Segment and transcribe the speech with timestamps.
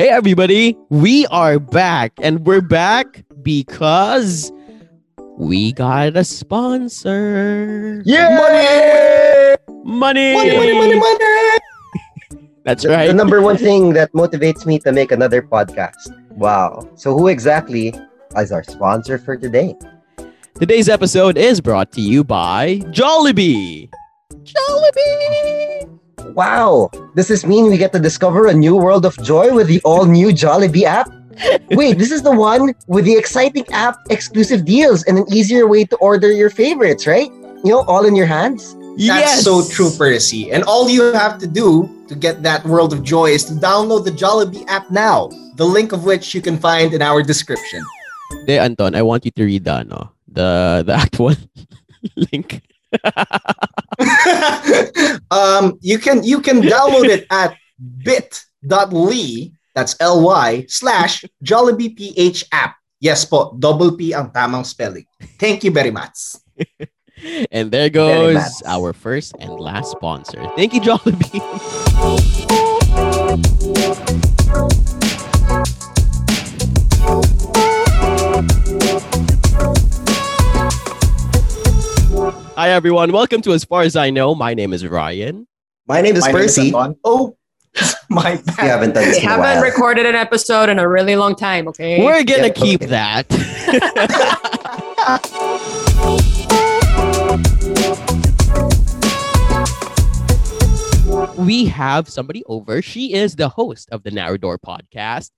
[0.00, 4.50] Hey, everybody, we are back, and we're back because
[5.36, 8.00] we got a sponsor.
[8.06, 9.56] Yeah!
[9.84, 10.32] Money!
[10.32, 10.94] Money, money, money, money!
[10.98, 12.48] money!
[12.64, 13.08] That's right.
[13.08, 16.16] The number one thing that motivates me to make another podcast.
[16.30, 16.88] Wow.
[16.94, 17.92] So, who exactly
[18.38, 19.74] is our sponsor for today?
[20.54, 23.90] Today's episode is brought to you by Jollibee.
[24.44, 25.99] Jollibee!
[26.34, 26.90] Wow.
[27.16, 30.06] Does this mean we get to discover a new world of joy with the all
[30.06, 31.10] new Jollibee app?
[31.70, 35.84] Wait, this is the one with the exciting app exclusive deals and an easier way
[35.84, 37.30] to order your favorites, right?
[37.64, 38.74] You know, all in your hands?
[38.96, 39.44] That's yes!
[39.44, 40.52] so true, Percy.
[40.52, 44.04] And all you have to do to get that world of joy is to download
[44.04, 45.30] the Jollibee app now.
[45.56, 47.82] The link of which you can find in our description.
[48.46, 51.34] De, Anton, I want you to read the, ano, the, the actual
[52.32, 52.62] link.
[55.30, 57.56] um, you can you can download it at
[58.04, 62.76] bit.ly, that's L-Y, slash Jollibee PH app.
[63.00, 65.06] Yes po, double P ang tamang spelling.
[65.38, 66.36] Thank you very much.
[67.52, 70.40] And there goes our first and last sponsor.
[70.56, 71.44] Thank you, Jollibee.
[82.60, 83.10] Hi, everyone.
[83.10, 84.34] Welcome to As Far as I Know.
[84.34, 85.46] My name is Ryan.
[85.88, 86.72] My name is My name is Percy.
[87.04, 87.34] Oh,
[88.10, 88.58] my bad.
[88.58, 89.62] You haven't done this We in haven't while.
[89.62, 92.04] recorded an episode in a really long time, okay?
[92.04, 92.90] We're going to Yeah, keep okay.
[92.90, 93.26] that.
[101.38, 102.82] we have somebody over.
[102.82, 105.30] She is the host of the Narrow Door podcast.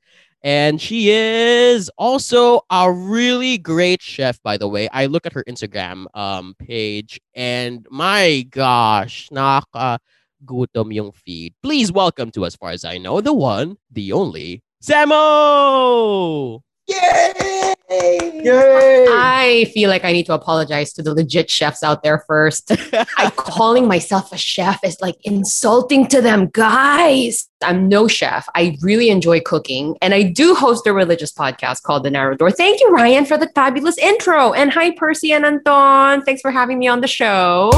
[0.44, 4.88] And she is also a really great chef, by the way.
[4.92, 10.00] I look at her Instagram um, page and my gosh, naka
[10.44, 11.54] gutom yung feed.
[11.62, 16.60] Please welcome to, as far as I know, the one, the only, Samo!
[16.88, 17.74] Yay!
[18.44, 19.06] Yay!
[19.08, 22.72] I feel like I need to apologize to the legit chefs out there first.
[23.16, 27.48] I calling myself a chef is like insulting to them, guys.
[27.62, 28.48] I'm no chef.
[28.54, 32.52] I really enjoy cooking, and I do host a religious podcast called The Narrow Door.
[32.52, 34.52] Thank you, Ryan, for the fabulous intro.
[34.52, 36.22] And hi, Percy and Anton.
[36.22, 37.70] Thanks for having me on the show.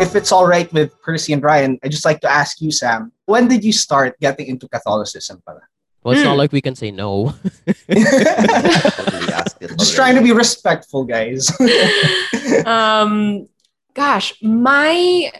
[0.00, 3.12] if it's all right with Percy and Ryan, I'd just like to ask you, Sam,
[3.24, 5.42] when did you start getting into Catholicism?
[5.46, 5.62] Pala?
[6.08, 6.38] Well, it's not Hmm.
[6.38, 7.34] like we can say no.
[7.86, 8.02] Totally
[9.32, 11.52] asked it just trying to be respectful, guys.
[12.64, 13.46] um
[13.94, 15.30] gosh my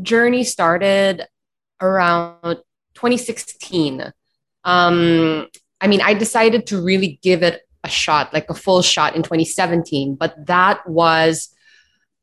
[0.00, 1.26] journey started
[1.80, 2.56] around
[2.94, 4.12] 2016
[4.64, 5.46] um
[5.80, 9.22] i mean i decided to really give it a shot like a full shot in
[9.22, 11.50] 2017 but that was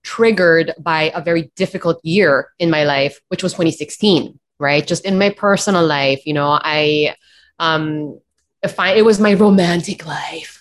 [0.03, 5.19] triggered by a very difficult year in my life which was 2016 right just in
[5.19, 7.15] my personal life you know i
[7.61, 8.19] um
[8.61, 10.57] if I, it was my romantic life.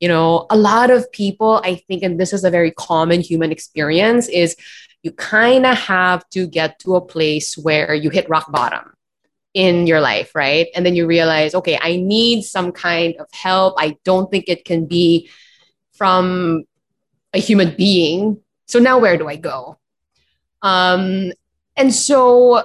[0.00, 3.52] You know a lot of people i think and this is a very common human
[3.52, 4.56] experience is
[5.02, 8.94] you kind of have to get to a place where you hit rock bottom
[9.52, 10.68] in your life right?
[10.74, 13.74] And then you realize okay i need some kind of help.
[13.76, 15.28] I don't think it can be
[15.92, 16.64] from
[17.34, 18.40] a human being.
[18.72, 19.76] So now where do i go?
[20.62, 21.32] Um
[21.76, 22.62] and so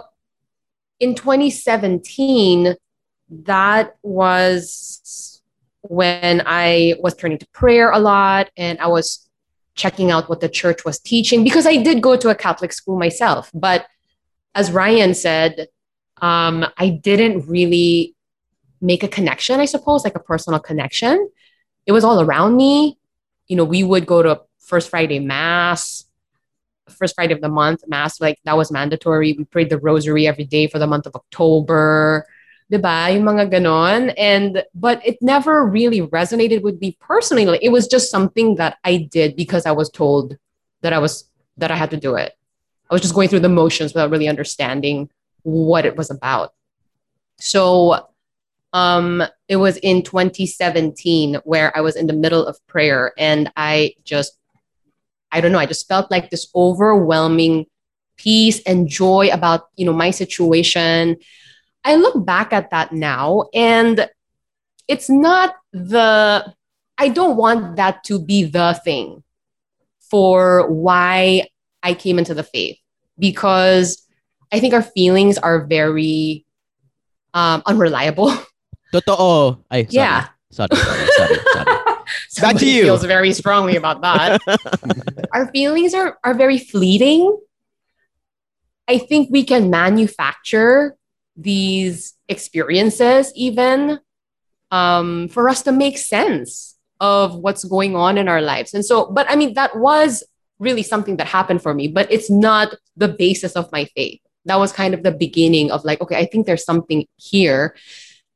[1.01, 2.77] in 2017
[3.29, 5.41] that was
[5.81, 9.27] when I was turning to prayer a lot and I was
[9.75, 12.97] checking out what the church was teaching because I did go to a Catholic school
[12.97, 13.51] myself.
[13.53, 13.85] But
[14.53, 15.67] as Ryan said,
[16.21, 18.15] um, I didn't really
[18.81, 21.29] make a connection, I suppose, like a personal connection.
[21.85, 22.97] It was all around me.
[23.47, 26.05] You know, we would go to First Friday Mass,
[26.89, 29.33] first Friday of the month, Mass, like that was mandatory.
[29.33, 32.25] We prayed the rosary every day for the month of October.
[32.71, 33.13] Diba?
[33.13, 34.13] Yung mga ganon.
[34.17, 37.59] And, but it never really resonated with me personally.
[37.61, 40.37] It was just something that I did because I was told
[40.81, 42.33] that I was, that I had to do it.
[42.89, 45.09] I was just going through the motions without really understanding
[45.43, 46.53] what it was about.
[47.37, 48.07] So,
[48.73, 53.93] um, it was in 2017 where I was in the middle of prayer and I
[54.03, 54.37] just,
[55.31, 57.67] I don't know, I just felt like this overwhelming
[58.17, 61.15] peace and joy about, you know, my situation.
[61.85, 64.09] I look back at that now and
[64.87, 66.53] it's not the,
[66.97, 69.23] I don't want that to be the thing
[70.09, 71.47] for why
[71.83, 72.77] I came into the faith
[73.19, 74.01] because
[74.51, 76.45] I think our feelings are very
[77.35, 78.33] um, unreliable.
[78.93, 79.59] Totoo.
[79.69, 79.89] Ay, sorry.
[79.91, 80.27] Yeah.
[80.51, 81.65] Sorry, sorry, sorry, sorry.
[82.41, 82.83] Back to you.
[82.83, 84.41] feels very strongly about that.
[85.33, 87.37] our feelings are, are very fleeting.
[88.87, 90.95] I think we can manufacture
[91.35, 93.99] these experiences even
[94.71, 98.73] um, for us to make sense of what's going on in our lives.
[98.73, 100.23] And so, but I mean, that was
[100.59, 104.21] really something that happened for me, but it's not the basis of my faith.
[104.45, 107.75] That was kind of the beginning of like, okay, I think there's something here.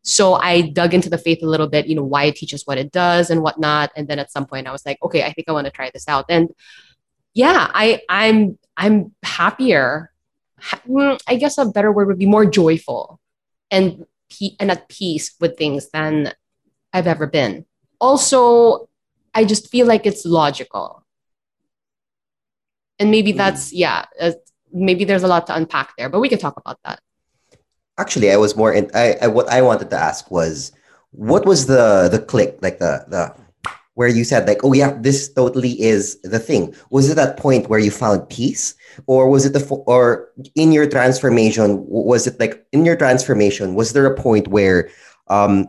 [0.03, 2.77] So I dug into the faith a little bit, you know, why it teaches what
[2.77, 3.91] it does and whatnot.
[3.95, 5.91] And then at some point I was like, okay, I think I want to try
[5.93, 6.25] this out.
[6.29, 6.49] And
[7.33, 10.11] yeah, I I'm I'm happier.
[10.87, 13.19] Mm, I guess a better word would be more joyful
[13.71, 14.05] and
[14.59, 16.33] and at peace with things than
[16.93, 17.65] I've ever been.
[17.99, 18.89] Also,
[19.33, 21.03] I just feel like it's logical.
[22.99, 23.37] And maybe hmm.
[23.37, 24.31] that's, yeah, uh,
[24.71, 26.99] maybe there's a lot to unpack there, but we can talk about that.
[27.97, 30.71] Actually, I was more in, I, I what I wanted to ask was
[31.11, 33.35] what was the the click, like the the
[33.99, 36.73] where you said like, oh yeah, this totally is the thing.
[36.89, 38.73] Was it that point where you found peace,
[39.07, 39.59] or was it the
[39.91, 41.83] or in your transformation?
[41.85, 43.75] Was it like in your transformation?
[43.75, 44.87] Was there a point where
[45.27, 45.67] um,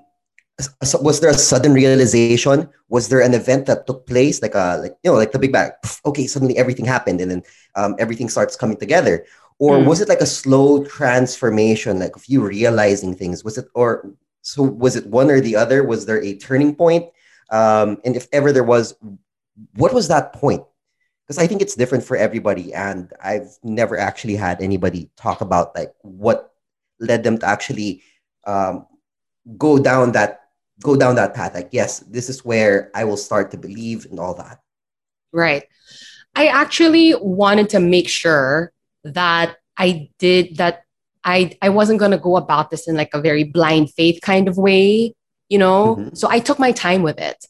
[1.03, 2.69] was there a sudden realization?
[2.88, 5.50] Was there an event that took place, like a like you know, like the Big
[5.50, 5.73] Bang?
[6.06, 7.43] Okay, suddenly everything happened, and then
[7.75, 9.27] um, everything starts coming together.
[9.59, 9.87] Or mm.
[9.87, 13.43] was it like a slow transformation, like of you realizing things?
[13.43, 14.62] Was it or so?
[14.62, 15.82] Was it one or the other?
[15.82, 17.11] Was there a turning point?
[17.50, 18.94] Um, and if ever there was,
[19.75, 20.62] what was that point?
[21.26, 25.75] Because I think it's different for everybody, and I've never actually had anybody talk about
[25.76, 26.52] like what
[26.99, 28.02] led them to actually
[28.47, 28.87] um,
[29.56, 30.41] go down that
[30.82, 31.55] go down that path.
[31.55, 34.61] Like, yes, this is where I will start to believe and all that.
[35.32, 35.64] Right.
[36.35, 38.73] I actually wanted to make sure
[39.05, 40.85] that I did that.
[41.23, 44.56] I I wasn't gonna go about this in like a very blind faith kind of
[44.56, 45.14] way
[45.50, 45.97] you know?
[45.97, 46.14] Mm-hmm.
[46.14, 47.44] So I took my time with it.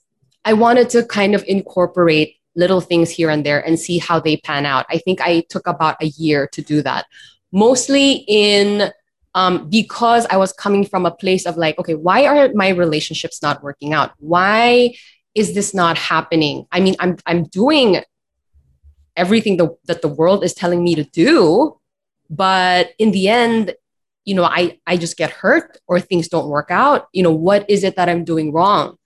[0.44, 4.38] I wanted to kind of incorporate little things here and there and see how they
[4.38, 4.86] pan out.
[4.90, 7.06] I think I took about a year to do that.
[7.52, 8.90] Mostly in
[9.34, 13.40] um, because I was coming from a place of like, okay, why are my relationships
[13.42, 14.12] not working out?
[14.18, 14.94] Why
[15.34, 16.66] is this not happening?
[16.72, 18.02] I mean, I'm I'm doing
[19.16, 21.78] everything the, that the world is telling me to do,
[22.28, 23.74] but in the end,
[24.30, 27.68] you know i i just get hurt or things don't work out you know what
[27.68, 28.96] is it that i'm doing wrong?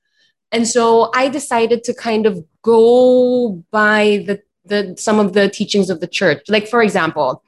[0.52, 2.32] And so i decided to kind of
[2.62, 4.36] go by the
[4.70, 6.42] the some of the teachings of the church.
[6.48, 7.42] Like for example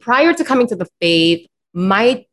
[0.00, 2.24] prior to coming to the faith my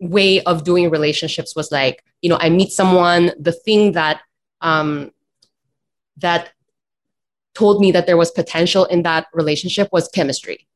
[0.00, 4.20] way of doing relationships was like you know i meet someone the thing that
[4.60, 5.10] um
[6.16, 6.50] that
[7.54, 10.66] told me that there was potential in that relationship was chemistry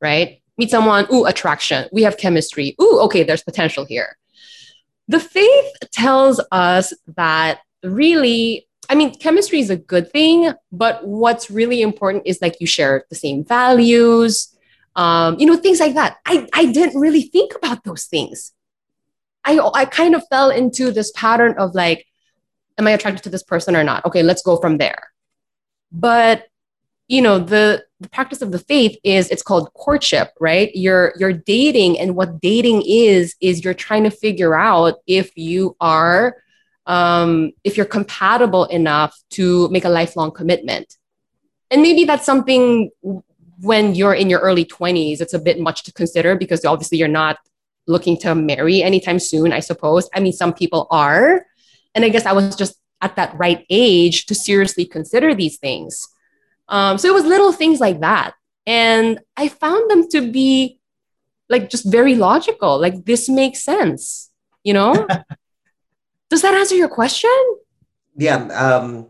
[0.00, 1.88] right meet someone, ooh, attraction.
[1.92, 2.74] We have chemistry.
[2.80, 4.16] Ooh, okay, there's potential here.
[5.08, 11.50] The faith tells us that really, I mean, chemistry is a good thing, but what's
[11.50, 14.56] really important is like you share the same values,
[14.96, 16.16] um, you know, things like that.
[16.24, 18.52] I, I didn't really think about those things.
[19.44, 22.06] I, I kind of fell into this pattern of like,
[22.78, 24.04] am I attracted to this person or not?
[24.04, 25.10] Okay, let's go from there.
[25.92, 26.46] But
[27.08, 30.70] you know the the practice of the faith is it's called courtship right?
[30.74, 35.76] You're you're dating and what dating is is you're trying to figure out if you
[35.80, 36.36] are
[36.86, 40.96] um, if you're compatible enough to make a lifelong commitment.
[41.70, 42.90] And maybe that's something
[43.60, 47.08] when you're in your early 20s it's a bit much to consider because obviously you're
[47.08, 47.38] not
[47.86, 50.10] looking to marry anytime soon i suppose.
[50.14, 51.46] I mean some people are.
[51.94, 56.06] And i guess i was just at that right age to seriously consider these things
[56.68, 58.34] um, so it was little things like that.
[58.66, 60.80] And I found them to be
[61.48, 62.80] like just very logical.
[62.80, 64.30] Like this makes sense,
[64.64, 65.06] you know?
[66.30, 67.30] does that answer your question?
[68.16, 69.08] Yeah, um,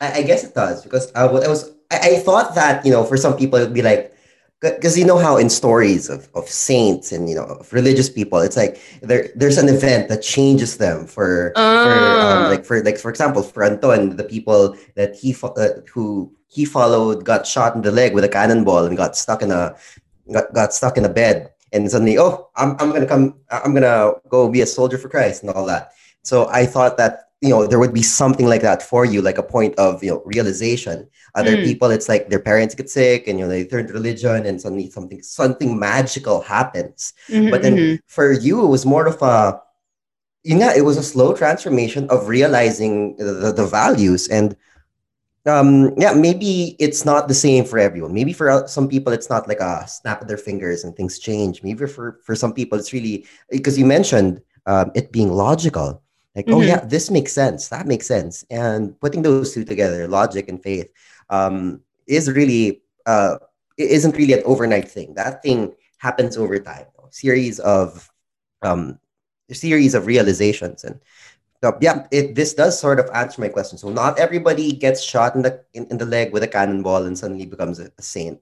[0.00, 2.92] I, I guess it does because uh, what I was I, I thought that you
[2.92, 4.14] know for some people it'd be like
[4.60, 8.40] because you know how in stories of, of saints and you know of religious people
[8.40, 11.84] it's like there there's an event that changes them for, uh.
[11.84, 12.48] for um, ah.
[12.50, 17.24] like for like for example for Anton the people that he uh, who he followed
[17.24, 19.76] got shot in the leg with a cannonball and got stuck in a
[20.32, 24.12] got, got stuck in a bed and suddenly oh I'm, I'm gonna come i'm gonna
[24.28, 27.66] go be a soldier for christ and all that so i thought that you know
[27.66, 31.08] there would be something like that for you like a point of you know realization.
[31.34, 31.64] Other mm.
[31.64, 34.60] people it's like their parents get sick and you know they turn to religion and
[34.60, 37.12] suddenly something something magical happens.
[37.28, 37.96] Mm-hmm, but then mm-hmm.
[38.06, 39.60] for you it was more of a
[40.42, 44.28] you know it was a slow transformation of realizing the, the values.
[44.28, 44.56] And
[45.46, 48.12] um yeah maybe it's not the same for everyone.
[48.12, 51.62] Maybe for some people it's not like a snap of their fingers and things change.
[51.62, 56.02] Maybe for for some people it's really because you mentioned um, it being logical
[56.34, 56.60] like oh, mm-hmm.
[56.60, 60.62] oh yeah this makes sense that makes sense and putting those two together logic and
[60.62, 60.90] faith
[61.30, 63.36] um, is really uh,
[63.76, 68.10] it isn't really an overnight thing that thing happens over time a series of
[68.62, 68.98] um,
[69.50, 71.00] series of realizations and
[71.62, 73.78] so, yeah, it, this does sort of answer my question.
[73.78, 77.18] So not everybody gets shot in the in, in the leg with a cannonball and
[77.18, 78.40] suddenly becomes a, a saint.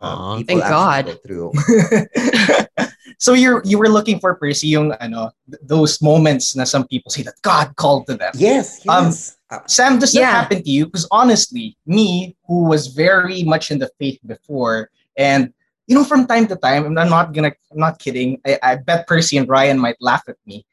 [0.00, 0.36] Um, Aw.
[0.38, 1.06] people Thank God.
[1.06, 1.52] go through.
[3.18, 7.10] so you're you were looking for Percy yung ano th- those moments na some people
[7.10, 8.32] say that God called to them.
[8.36, 9.36] Yes, Um, yes.
[9.48, 10.86] Uh, Sam, does that happen to you?
[10.86, 15.54] Because honestly, me, who was very much in the faith before, and
[15.86, 18.40] you know, from time to time, I'm not gonna, I'm not kidding.
[18.44, 20.66] I, I bet Percy and Ryan might laugh at me,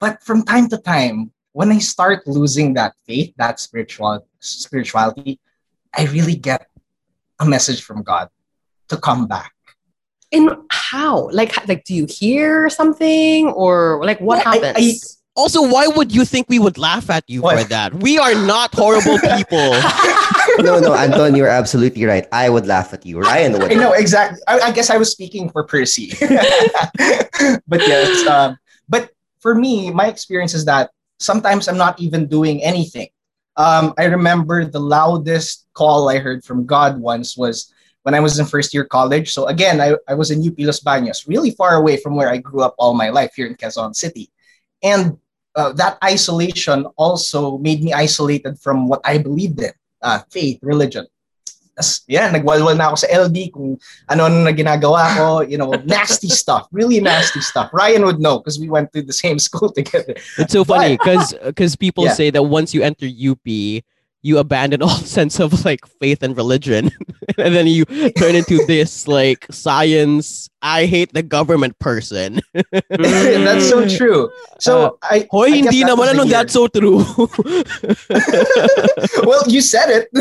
[0.00, 5.38] but from time to time, when I start losing that faith, that spiritual spirituality,
[5.92, 6.66] I really get
[7.38, 8.28] a message from God
[8.88, 9.52] to come back.
[10.32, 11.28] And how?
[11.30, 15.16] Like, like, do you hear something or like what Well, I- happens?
[15.36, 17.94] Also, why would you think we would laugh at you for that?
[17.94, 19.70] We are not horrible people.
[20.58, 22.26] no, no, Anton, you're absolutely right.
[22.32, 23.20] I would laugh at you.
[23.20, 23.72] Ryan would.
[23.72, 24.40] I know exactly.
[24.48, 26.12] I, I guess I was speaking for Percy,
[27.66, 28.26] but yes.
[28.26, 28.58] Um,
[28.88, 33.08] but for me, my experience is that sometimes I'm not even doing anything.
[33.56, 37.72] Um, I remember the loudest call I heard from God once was
[38.02, 39.32] when I was in first year college.
[39.32, 42.38] So again, I, I was in UP Los Baños, really far away from where I
[42.38, 44.30] grew up all my life here in Quezon City.
[44.82, 45.18] And
[45.54, 51.06] uh, that isolation also made me isolated from what I believed in, uh, faith, religion.
[52.06, 53.80] Yeah, nagwalwal na ako sa LB kung
[54.12, 57.72] ano na ginagawa ko, you know, nasty stuff, really nasty stuff.
[57.72, 60.12] Ryan would know because we went to the same school together.
[60.36, 62.12] It's so funny because because people Yeah.
[62.12, 63.46] say that once you enter UP,
[64.22, 66.90] you abandon all sense of like faith and religion,
[67.38, 67.84] and then you
[68.16, 70.48] turn into this like science.
[70.62, 72.42] I hate the government person.
[72.90, 74.30] That's so true.
[74.58, 77.00] So I Hoy, I hindi naman the ano, that's so true.
[79.24, 80.12] well, you said it.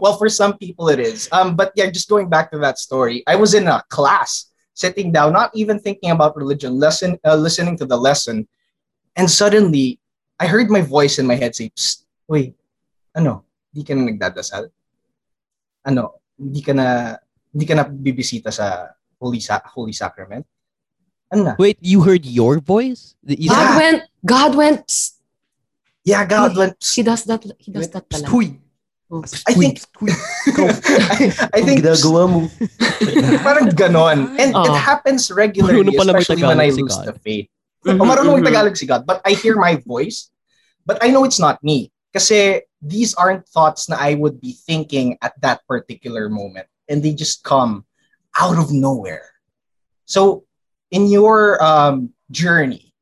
[0.00, 1.28] well, for some people it is.
[1.30, 5.12] Um, but yeah, just going back to that story, I was in a class, sitting
[5.12, 8.48] down, not even thinking about religion, lesson, uh, listening to the lesson,
[9.14, 10.00] and suddenly
[10.40, 11.70] I heard my voice in my head say,
[12.26, 12.54] wait,
[13.14, 14.68] ano, di ka na nagdadasal?
[15.86, 17.14] Ano, di ka na,
[17.48, 18.90] di ka na bibisita sa
[19.22, 20.44] Holy, Sa- Holy Sacrament?
[21.30, 21.52] Ano na?
[21.56, 23.14] Wait, you heard your voice?
[23.24, 23.78] You God Yeah.
[23.78, 25.18] went, God went, "Psst."
[26.04, 28.28] Yeah, God went, "Psst." he does that, he does that pala.
[28.28, 28.60] Huy.
[29.08, 29.22] Oh.
[29.46, 32.40] I think- I, I Ang think ginagawa mo.
[33.46, 34.34] parang ganon.
[34.36, 34.74] And it Oh.
[34.74, 37.06] happens regularly, especially when I si lose God.
[37.12, 37.46] the faith.
[37.84, 38.42] Mhm, O marunong mhm.
[38.42, 40.32] mag-Tagalog si God, but I hear my voice,
[40.88, 41.92] but I know it's not me.
[42.14, 46.66] Kasi these aren't thoughts na I would be thinking at that particular moment.
[46.88, 47.84] And they just come
[48.38, 49.34] out of nowhere.
[50.06, 50.44] So
[50.90, 52.94] in your um, journey,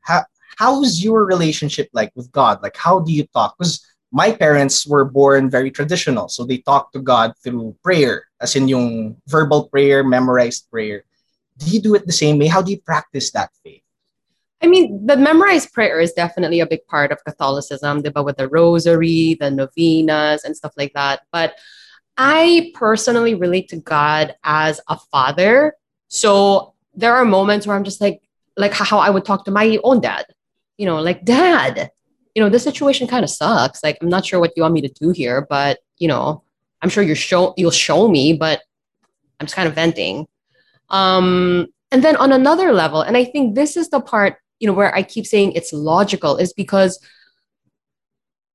[0.00, 0.24] how,
[0.56, 2.62] how's your relationship like with God?
[2.62, 3.56] Like, how do you talk?
[3.58, 6.28] Because my parents were born very traditional.
[6.28, 11.04] So they talk to God through prayer, as in yung verbal prayer, memorized prayer.
[11.58, 12.46] Do you do it the same way?
[12.46, 13.82] How do you practice that faith?
[14.64, 18.48] I mean, the memorized prayer is definitely a big part of Catholicism, diba, with the
[18.48, 21.20] rosary, the novenas, and stuff like that.
[21.30, 21.58] But
[22.16, 25.74] I personally relate to God as a father.
[26.08, 28.22] So there are moments where I'm just like,
[28.56, 30.24] like how I would talk to my own dad.
[30.78, 31.90] You know, like, Dad,
[32.34, 33.82] you know, this situation kind of sucks.
[33.82, 36.42] Like, I'm not sure what you want me to do here, but you know,
[36.80, 38.62] I'm sure you show you'll show me, but
[39.38, 40.26] I'm just kind of venting.
[40.88, 44.72] Um, and then on another level, and I think this is the part you know
[44.72, 46.98] where I keep saying it's logical is because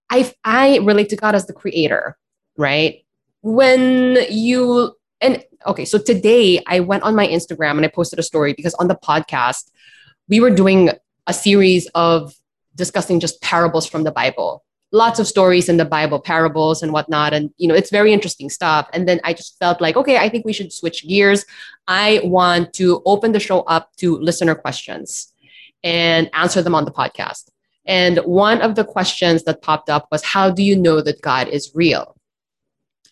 [0.09, 2.17] I I relate to God as the creator,
[2.57, 3.05] right?
[3.41, 8.23] When you and okay, so today I went on my Instagram and I posted a
[8.23, 9.69] story because on the podcast
[10.27, 10.89] we were doing
[11.27, 12.33] a series of
[12.73, 14.63] discussing just parables from the Bible.
[14.91, 17.31] Lots of stories in the Bible, parables and whatnot.
[17.31, 18.89] And, you know, it's very interesting stuff.
[18.93, 21.45] And then I just felt like, okay, I think we should switch gears.
[21.87, 25.31] I want to open the show up to listener questions
[25.83, 27.49] and answer them on the podcast.
[27.85, 31.47] And one of the questions that popped up was, how do you know that God
[31.47, 32.15] is real?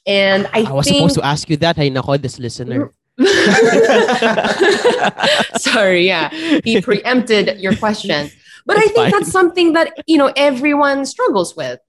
[0.06, 1.78] And I, I was think supposed to ask you that.
[1.78, 2.92] I nako, this listener.
[5.58, 6.30] Sorry, yeah.
[6.64, 8.30] He preempted your question.
[8.66, 9.12] But I think fine.
[9.12, 11.80] that's something that, you know, everyone struggles with.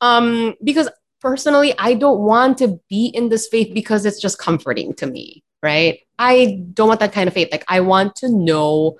[0.00, 0.88] Um, because
[1.20, 5.44] personally, I don't want to be in this faith because it's just comforting to me,
[5.62, 6.00] right?
[6.18, 7.48] I don't want that kind of faith.
[7.52, 8.98] Like I want to know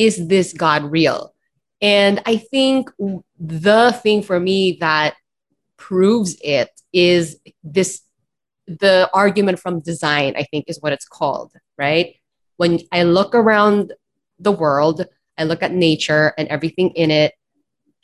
[0.00, 1.34] is this God real?
[1.82, 2.90] And I think
[3.38, 5.14] the thing for me that
[5.76, 8.00] proves it is this
[8.66, 12.14] the argument from design, I think is what it's called, right?
[12.56, 13.92] When I look around
[14.38, 15.04] the world,
[15.36, 17.34] I look at nature and everything in it,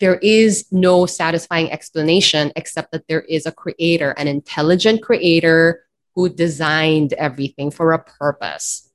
[0.01, 5.85] there is no satisfying explanation except that there is a creator, an intelligent creator
[6.15, 8.86] who designed everything for a purpose.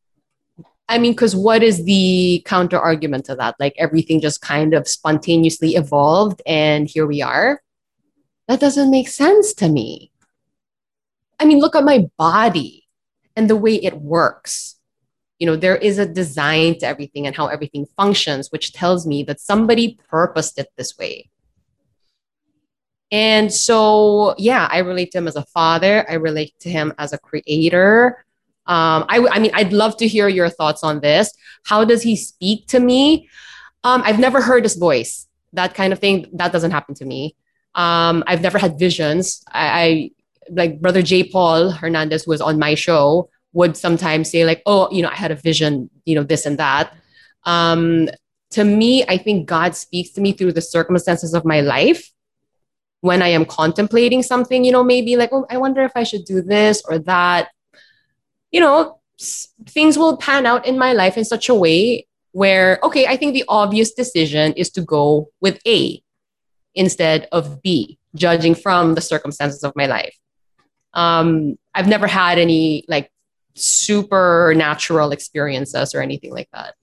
[0.90, 3.56] I mean, because what is the counter argument to that?
[3.60, 7.62] Like everything just kind of spontaneously evolved and here we are.
[8.48, 10.12] That doesn't make sense to me.
[11.40, 12.88] I mean, look at my body
[13.36, 14.76] and the way it works.
[15.40, 19.24] You know, there is a design to everything and how everything functions, which tells me
[19.24, 21.30] that somebody purposed it this way.
[23.12, 26.06] And so, yeah, I relate to him as a father.
[26.10, 28.24] I relate to him as a creator.
[28.72, 31.34] Um, I, I mean, I'd love to hear your thoughts on this.
[31.66, 33.30] How does he speak to me?
[33.84, 35.28] Um, I've never heard his voice.
[35.52, 37.36] That kind of thing that doesn't happen to me.
[37.76, 39.44] Um, I've never had visions.
[39.52, 40.12] I, I
[40.50, 41.24] like Brother J.
[41.26, 45.32] Paul Hernandez was on my show would sometimes say like, "Oh, you know, I had
[45.32, 45.90] a vision.
[46.06, 46.94] You know, this and that."
[47.44, 48.08] Um,
[48.52, 52.10] to me, I think God speaks to me through the circumstances of my life
[53.02, 56.24] when I am contemplating something, you know, maybe like, oh, I wonder if I should
[56.24, 57.50] do this or that.
[58.52, 59.00] You know,
[59.68, 63.34] things will pan out in my life in such a way where, okay, I think
[63.34, 66.02] the obvious decision is to go with A
[66.76, 70.16] instead of B, judging from the circumstances of my life.
[70.94, 73.12] Um, I've never had any like
[73.56, 76.76] supernatural experiences or anything like that.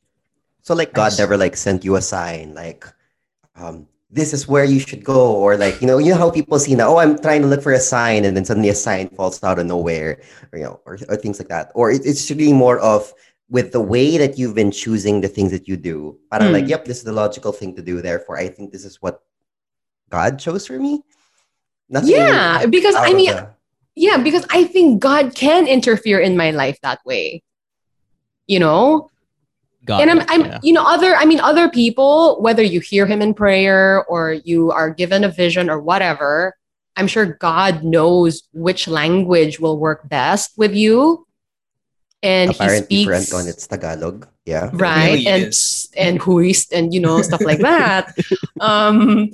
[0.63, 2.85] So like God never like sent you a sign like
[3.57, 6.59] um this is where you should go or like you know you know how people
[6.59, 9.09] see now oh i'm trying to look for a sign and then suddenly a sign
[9.11, 10.21] falls out of nowhere
[10.53, 11.71] or you know or, or things like that.
[11.75, 13.13] Or it, it's really more of
[13.51, 16.61] with the way that you've been choosing the things that you do but I'm mm.
[16.61, 19.23] like yep this is the logical thing to do therefore i think this is what
[20.11, 21.03] god chose for me.
[21.91, 23.51] Nothing yeah because i mean the...
[23.95, 27.43] yeah because i think god can interfere in my life that way.
[28.47, 29.11] You know
[29.89, 30.59] Got and I'm, I'm yeah.
[30.63, 34.71] you know, other, I mean, other people, whether you hear him in prayer or you
[34.71, 36.55] are given a vision or whatever,
[36.95, 41.27] I'm sure God knows which language will work best with you.
[42.23, 45.89] And Apparently, he speaks on it's Tagalog, yeah, right, really and is.
[45.97, 48.13] and huist and you know stuff like that.
[48.61, 49.31] um,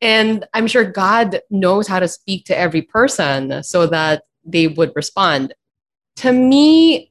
[0.00, 4.92] and I'm sure God knows how to speak to every person so that they would
[4.96, 5.52] respond.
[6.22, 7.10] To me,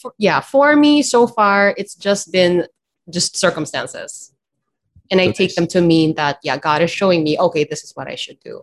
[0.00, 2.66] for, yeah, for me so far, it's just been
[3.10, 4.32] just circumstances.
[5.10, 7.92] And I take them to mean that, yeah, God is showing me, okay, this is
[7.96, 8.62] what I should do.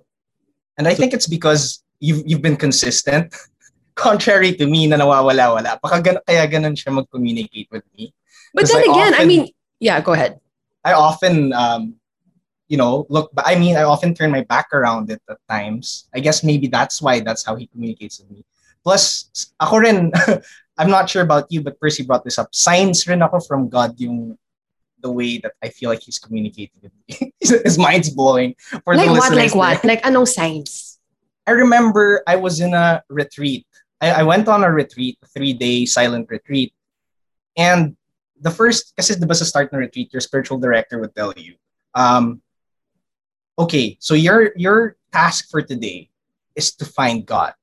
[0.77, 3.35] And I think it's because you've, you've been consistent.
[3.95, 5.79] Contrary to me na nawawala-wala.
[5.81, 8.13] Baka gan- kaya ganun siya mag-communicate with me.
[8.53, 10.39] But then I again, often, I mean, yeah, go ahead.
[10.85, 11.95] I often, um,
[12.69, 16.07] you know, look, I mean, I often turn my back around it at times.
[16.13, 18.45] I guess maybe that's why that's how he communicates with me.
[18.83, 20.11] Plus, ako rin,
[20.77, 22.53] I'm not sure about you, but Percy brought this up.
[22.53, 24.37] Signs rin ako from God yung
[25.01, 27.33] the way that I feel like he's communicating with me.
[27.39, 28.55] His mind's blowing.
[28.83, 29.33] For like what?
[29.33, 29.83] Like what?
[29.83, 30.99] Like anong signs?
[31.45, 33.65] I remember I was in a retreat.
[34.01, 36.73] I, I went on a retreat, a three-day silent retreat.
[37.55, 37.95] And
[38.39, 41.55] the first, kasi the sa start ng retreat, your spiritual director would tell you,
[41.95, 42.41] um,
[43.57, 46.09] okay, so your your task for today
[46.53, 47.56] is to find God.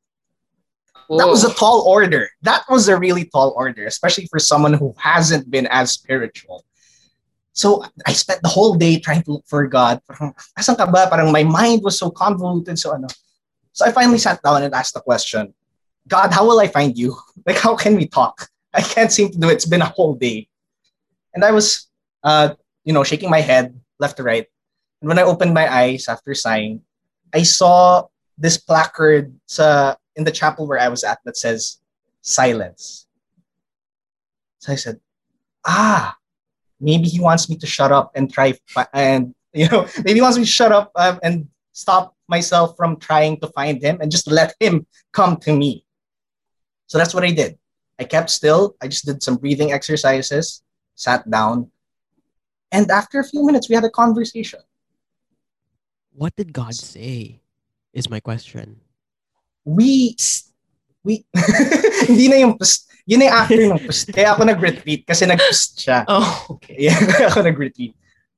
[1.09, 2.31] That was a tall order.
[2.43, 6.65] That was a really tall order, especially for someone who hasn't been as spiritual.
[7.55, 10.01] So I spent the whole day trying to look for God.
[10.11, 11.07] Parang, asan ka ba?
[11.07, 12.79] Parang my mind was so convoluted.
[12.79, 13.07] So ano.
[13.73, 15.55] So I finally sat down and asked the question,
[16.09, 17.17] God, how will I find you?
[17.47, 18.49] Like, how can we talk?
[18.73, 19.61] I can't seem to do it.
[19.61, 20.49] It's been a whole day.
[21.35, 21.93] And I was,
[22.25, 24.47] uh, you know, shaking my head left to right.
[25.03, 26.81] And when I opened my eyes after sighing,
[27.35, 31.79] I saw this placard sa in the chapel where I was at that says
[32.21, 33.07] silence.
[34.59, 35.01] So I said,
[35.67, 36.17] ah,
[36.81, 38.55] maybe he wants me to shut up and try
[38.93, 42.97] and you know maybe he wants me to shut up um, and stop myself from
[42.97, 45.85] trying to find him and just let him come to me.
[46.87, 47.59] So that's what I did.
[47.99, 48.77] I kept still.
[48.83, 50.63] I just did some breathing exercises,
[50.95, 51.71] sat down,
[52.73, 54.61] and after a few minutes, we had a conversation.
[56.13, 57.41] What did God say?
[57.93, 58.81] Is my question
[59.65, 60.17] we
[61.05, 61.25] we
[62.09, 64.13] hindi na yung post, yun na yung after ng post.
[64.13, 66.05] Kaya ako nag-retweet kasi nag-post siya.
[66.09, 66.77] Oh, okay.
[66.89, 66.97] Yeah,
[67.29, 67.97] ako nag-retweet.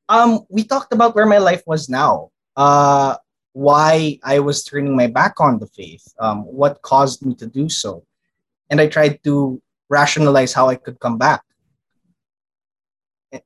[0.08, 2.30] Um, we talked about where my life was now.
[2.54, 3.18] Uh,
[3.56, 6.06] why I was turning my back on the faith.
[6.20, 8.04] Um, what caused me to do so.
[8.70, 11.42] And I tried to rationalize how I could come back.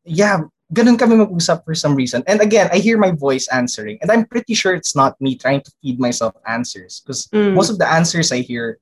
[0.04, 2.22] Yeah, ganun kami mag-usap for some reason.
[2.26, 3.98] And again, I hear my voice answering.
[4.02, 7.00] And I'm pretty sure it's not me trying to feed myself answers.
[7.00, 7.54] Because mm.
[7.54, 8.78] most of the answers I hear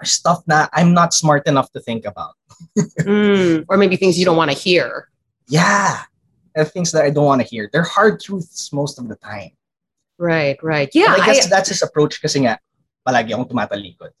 [0.00, 2.34] are stuff that I'm not smart enough to think about.
[2.78, 3.64] mm.
[3.68, 5.08] Or maybe things you don't want to hear.
[5.48, 6.02] Yeah.
[6.54, 7.70] And things that I don't want to hear.
[7.72, 9.52] They're hard truths most of the time.
[10.18, 10.90] Right, right.
[10.92, 11.14] Yeah.
[11.14, 12.58] And I guess I, that's his approach kasi nga,
[13.08, 14.12] palagi akong tumatalikod.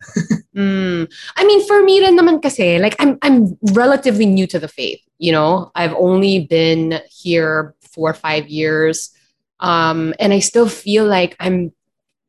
[0.58, 1.06] Mm.
[1.36, 4.98] I mean, for me rin naman kasi, like, I'm, I'm relatively new to the faith,
[5.16, 5.70] you know?
[5.76, 9.14] I've only been here four or five years.
[9.60, 11.70] Um, and I still feel like I'm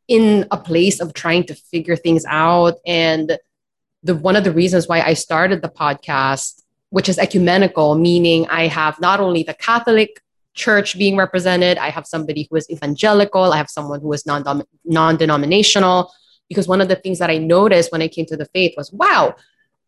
[0.08, 2.76] in a place of trying to figure things out.
[2.86, 3.39] And
[4.04, 8.67] the one of the reasons why I started the podcast, which is ecumenical, meaning I
[8.67, 10.22] have not only the Catholic
[10.54, 14.63] church being represented, I have somebody who is evangelical, I have someone who is non
[14.86, 16.12] non-denominational.
[16.50, 18.92] Because one of the things that I noticed when I came to the faith was,
[18.92, 19.36] wow,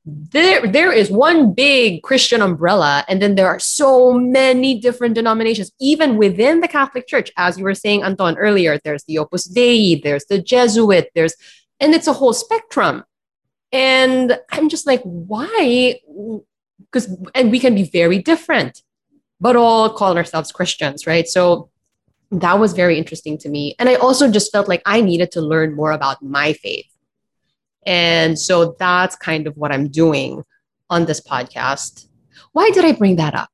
[0.05, 5.71] there there is one big Christian umbrella, and then there are so many different denominations,
[5.79, 7.31] even within the Catholic Church.
[7.37, 11.35] As you were saying, Anton earlier, there's the Opus Dei, there's the Jesuit, there's
[11.79, 13.03] and it's a whole spectrum.
[13.71, 15.99] And I'm just like, why?
[16.79, 18.81] Because and we can be very different,
[19.39, 21.27] but all call ourselves Christians, right?
[21.27, 21.70] So
[22.31, 23.75] that was very interesting to me.
[23.77, 26.87] And I also just felt like I needed to learn more about my faith.
[27.85, 30.43] And so that's kind of what I'm doing
[30.89, 32.07] on this podcast.
[32.53, 33.51] Why did I bring that up?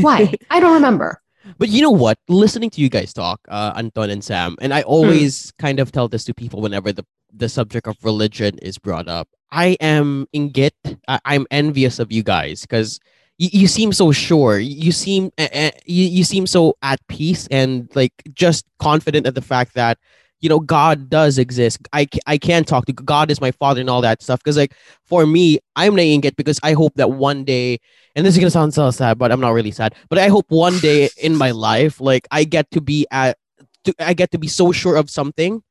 [0.00, 0.34] Why?
[0.50, 1.22] I don't remember.
[1.58, 2.18] But you know what?
[2.28, 6.06] Listening to you guys talk, uh, Anton and Sam, and I always kind of tell
[6.06, 9.28] this to people whenever the, the subject of religion is brought up.
[9.50, 10.72] I am ingit.
[11.08, 13.00] I, I'm envious of you guys because
[13.40, 14.58] you, you seem so sure.
[14.58, 19.40] You seem uh, you, you seem so at peace and like just confident at the
[19.40, 19.96] fact that
[20.40, 21.78] you know god does exist.
[21.92, 24.40] I, I can talk to god is my father and all that stuff.
[24.40, 24.74] Because like
[25.06, 27.78] for me i'm laying it because i hope that one day
[28.14, 30.46] and this is gonna sound so sad but i'm not really sad but i hope
[30.50, 33.36] one day in my life like i get to be at
[33.84, 35.62] to, i get to be so sure of something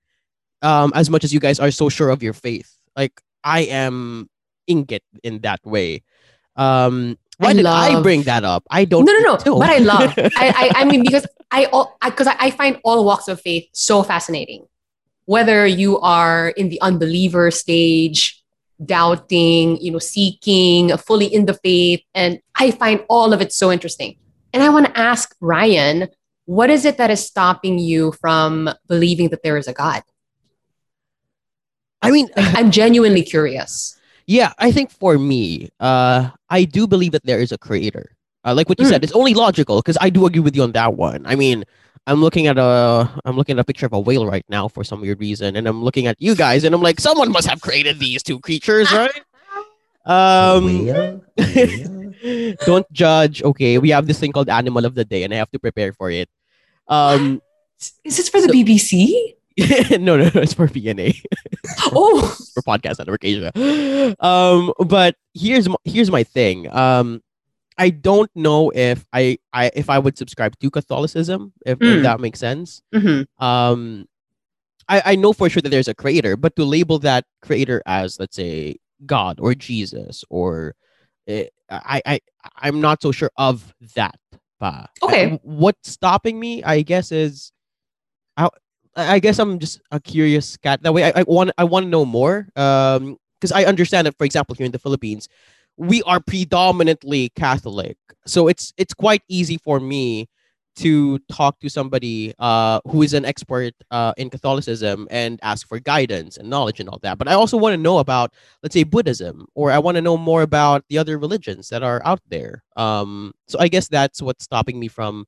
[0.62, 2.75] um as much as you guys are so sure of your faith.
[2.95, 4.27] Like i am
[4.69, 6.03] ingit in that way.
[6.55, 8.63] Um why I did I bring that up?
[8.69, 9.38] I don't No, no, no.
[9.45, 9.60] know.
[9.60, 10.13] But I love.
[10.17, 13.67] I, I, I mean, because I, all, because I, I find all walks of faith
[13.73, 14.67] so fascinating.
[15.25, 18.43] Whether you are in the unbeliever stage,
[18.84, 23.71] doubting, you know, seeking, fully in the faith, and I find all of it so
[23.71, 24.17] interesting.
[24.54, 26.10] And I want to ask Ryan,
[26.45, 30.02] what is it that is stopping you from believing that there is a God?
[32.02, 33.95] I mean, Like, I'm genuinely curious.
[34.25, 38.15] Yeah, I think for me, uh, I do believe that there is a creator.
[38.45, 38.89] Uh, like what you Mm.
[38.89, 41.25] said, it's only logical because I do agree with you on that one.
[41.25, 41.65] I mean,
[42.07, 44.83] I'm looking at a I'm looking at a picture of a whale right now for
[44.83, 47.62] some weird reason, and I'm looking at you guys, and I'm like, someone must have
[47.62, 49.12] created these two creatures, right?
[50.05, 51.21] Um, Whale?
[51.38, 52.55] Whale?
[52.65, 53.43] don't judge.
[53.43, 55.93] Okay, we have this thing called Animal of the Day, and I have to prepare
[55.93, 56.29] for it.
[56.88, 57.41] Um,
[58.03, 59.35] Is this for the So- BBC?
[60.00, 61.22] no, no, no, it's for PNA.
[61.91, 62.22] Oh,
[62.54, 63.52] for podcast network Asia.
[64.24, 66.69] Um, but here's my, here's my thing.
[66.72, 67.22] Um,
[67.78, 72.04] I don't know if I, I if I would subscribe to Catholicism, if, if Mm.
[72.04, 72.82] that makes sense.
[72.93, 73.26] Mhm.
[73.41, 74.08] Um,
[74.88, 78.19] I, I know for sure that there's a creator, but to label that creator as
[78.19, 80.76] let's say God or Jesus or
[81.28, 82.19] eh, I I
[82.58, 84.19] I'm not so sure of that.
[84.60, 84.88] Pa.
[85.02, 85.32] Okay.
[85.34, 87.52] I- what's stopping me, I guess, is
[88.99, 90.81] I guess I'm just a curious cat.
[90.83, 92.47] That way, I, I want I want to know more.
[92.55, 95.29] Um, because I understand that, for example, here in the Philippines,
[95.77, 100.27] we are predominantly Catholic, so it's it's quite easy for me
[100.75, 105.79] to talk to somebody uh who is an expert uh in Catholicism and ask for
[105.79, 107.17] guidance and knowledge and all that.
[107.17, 108.33] But I also want to know about,
[108.63, 112.01] let's say, Buddhism, or I want to know more about the other religions that are
[112.05, 112.63] out there.
[112.75, 115.25] Um, so I guess that's what's stopping me from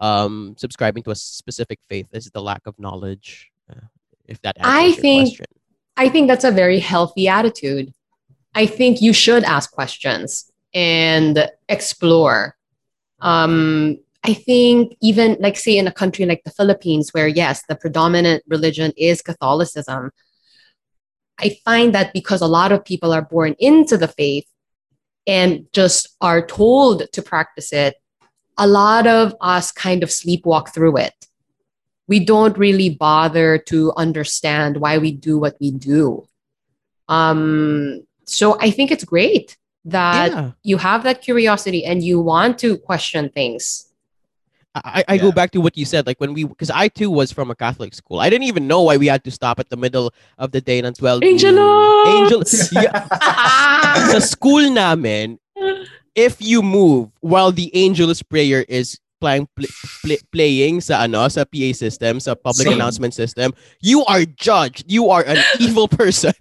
[0.00, 3.86] um subscribing to a specific faith is the lack of knowledge uh,
[4.26, 5.46] if that I think- question.
[5.96, 7.92] I think that's a very healthy attitude.
[8.54, 12.56] I think you should ask questions and explore.
[13.20, 17.74] Um, I think even like say in a country like the Philippines, where yes, the
[17.74, 20.12] predominant religion is Catholicism,
[21.40, 24.46] I find that because a lot of people are born into the faith
[25.26, 27.96] and just are told to practice it,
[28.58, 31.14] a lot of us kind of sleepwalk through it.
[32.08, 36.26] We don't really bother to understand why we do what we do.
[37.08, 42.58] Um, so I think it's great that yeah, you have that curiosity and you want
[42.60, 43.86] to question things.
[44.74, 47.32] I, I go back to what you said, like when we, because I too was
[47.32, 48.20] from a Catholic school.
[48.20, 50.78] I didn't even know why we had to stop at the middle of the day
[50.78, 51.24] ng 12.
[51.24, 52.06] Angelo!
[52.06, 52.42] Angel,
[52.72, 53.08] yeah,
[54.12, 55.38] sa school namin,
[56.18, 59.70] if you move while the Angelus prayer is playing pl-
[60.02, 62.78] pl- playing sa ano sa PA system sa public Same.
[62.78, 63.50] announcement system
[63.82, 66.34] you are judged you are an evil person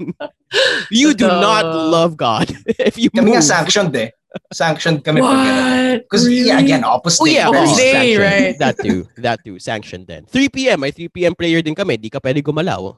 [0.94, 1.90] you do not Totoo.
[1.94, 2.50] love God
[2.82, 4.10] if you Kami nga move sanctioned eh.
[4.54, 6.06] Sanctioned kami what?
[6.06, 7.26] Because yeah, again, opposite.
[7.26, 8.22] Oh yeah, Dei, sanctioned.
[8.22, 8.54] right?
[8.62, 9.00] that too.
[9.18, 9.58] That too.
[9.58, 10.30] Sanctioned then.
[10.30, 10.86] 3 p.m.
[10.86, 11.34] May 3 p.m.
[11.34, 11.98] prayer din kami.
[11.98, 12.94] Di ka pwede gumalaw.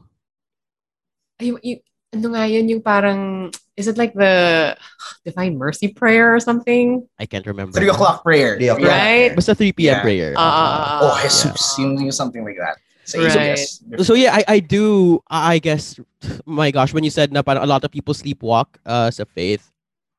[1.40, 1.80] ay, y-
[2.12, 3.48] ano nga yun, yung parang,
[3.80, 4.76] is it like the
[5.26, 7.08] Divine Mercy Prayer or something?
[7.18, 7.80] I can't remember.
[7.80, 8.60] Three o'clock prayer.
[8.60, 8.92] Three o'clock.
[8.92, 9.32] Right?
[9.32, 9.96] Basta 3 p.m.
[9.96, 10.02] Yeah.
[10.04, 10.36] prayer.
[10.36, 11.16] Ah, Oh.
[11.24, 11.80] Jesus.
[11.80, 12.76] Yung, yung something like that.
[13.08, 13.56] Sa Right.
[13.58, 14.06] ABS.
[14.06, 15.96] So yeah, I, I do I I guess
[16.46, 19.66] my gosh when you said na parang a lot of people sleepwalk uh sa faith.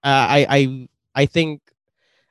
[0.03, 0.61] Uh, I I
[1.15, 1.61] I think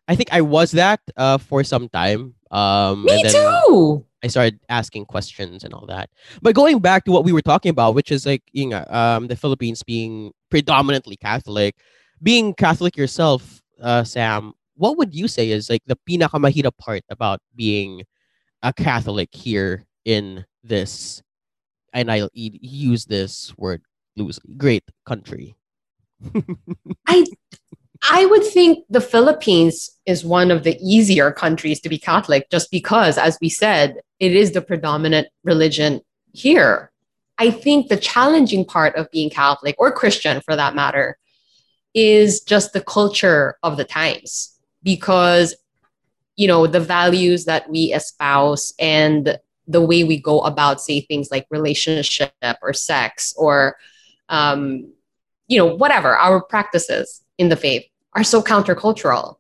[0.10, 2.34] I think I was that uh for some time.
[2.50, 4.04] Um Me and then too!
[4.20, 6.10] I started asking questions and all that.
[6.44, 9.32] But going back to what we were talking about, which is like you know, um
[9.32, 11.76] the Philippines being predominantly Catholic,
[12.22, 17.42] being Catholic yourself, uh Sam, what would you say is like the pinakamahirap part about
[17.56, 18.04] being
[18.64, 21.22] a Catholic here in this,
[21.94, 23.82] and I'll use this word
[24.16, 25.56] loosely, great country.
[27.08, 27.26] I
[28.04, 32.72] I would think the Philippines is one of the easier countries to be Catholic just
[32.72, 36.92] because, as we said, it is the predominant religion here.
[37.40, 41.18] I think the challenging part of being Catholic or Christian for that matter
[41.94, 45.56] is just the culture of the times because,
[46.36, 51.32] you know, the values that we espouse and the way we go about, say, things
[51.32, 53.78] like relationship or sex or,
[54.28, 54.92] um,
[55.48, 59.38] you know, whatever, our practices in the faith are so countercultural.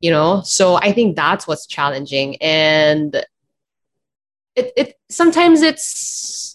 [0.00, 2.36] You know, so I think that's what's challenging.
[2.36, 3.14] And
[4.56, 6.51] it, it sometimes it's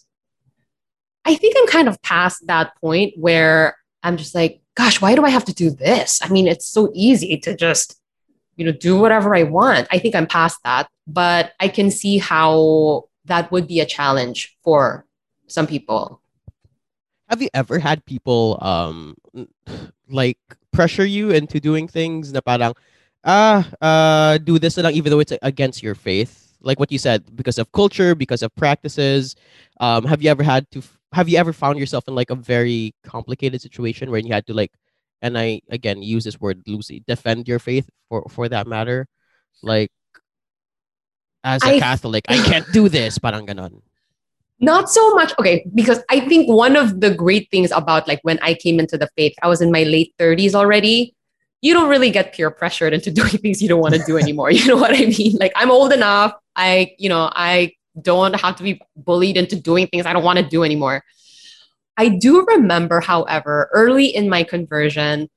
[1.28, 5.26] I think I'm kind of past that point where I'm just like, gosh, why do
[5.26, 6.22] I have to do this?
[6.24, 8.00] I mean, it's so easy to just,
[8.56, 9.90] you know, do whatever I want.
[9.92, 14.56] I think I'm past that, but I can see how that would be a challenge
[14.64, 15.06] for
[15.48, 16.22] some people.
[17.28, 19.18] Have you ever had people um
[20.08, 20.40] like
[20.72, 22.72] pressure you into doing things na parang
[23.28, 26.47] ah uh do this lang even though it's against your faith?
[26.62, 29.36] Like what you said, because of culture, because of practices.
[29.80, 30.82] Um, have you ever had to?
[31.14, 34.54] Have you ever found yourself in like a very complicated situation where you had to
[34.54, 34.72] like,
[35.22, 39.08] and I again use this word loosely, defend your faith for for that matter,
[39.62, 39.90] like
[41.44, 43.82] as a I- Catholic, I can't do this, parang ganon.
[44.60, 45.34] Not so much.
[45.38, 48.98] Okay, because I think one of the great things about like when I came into
[48.98, 51.14] the faith, I was in my late 30s already.
[51.62, 54.52] You don't really get peer pressured into doing things you don't want to do anymore.
[54.52, 55.38] You know what I mean?
[55.38, 56.34] Like I'm old enough.
[56.56, 60.40] I, you know, I don't have to be bullied into doing things I don't want
[60.40, 61.04] to do anymore.
[61.98, 65.30] I do remember, however, early in my conversion,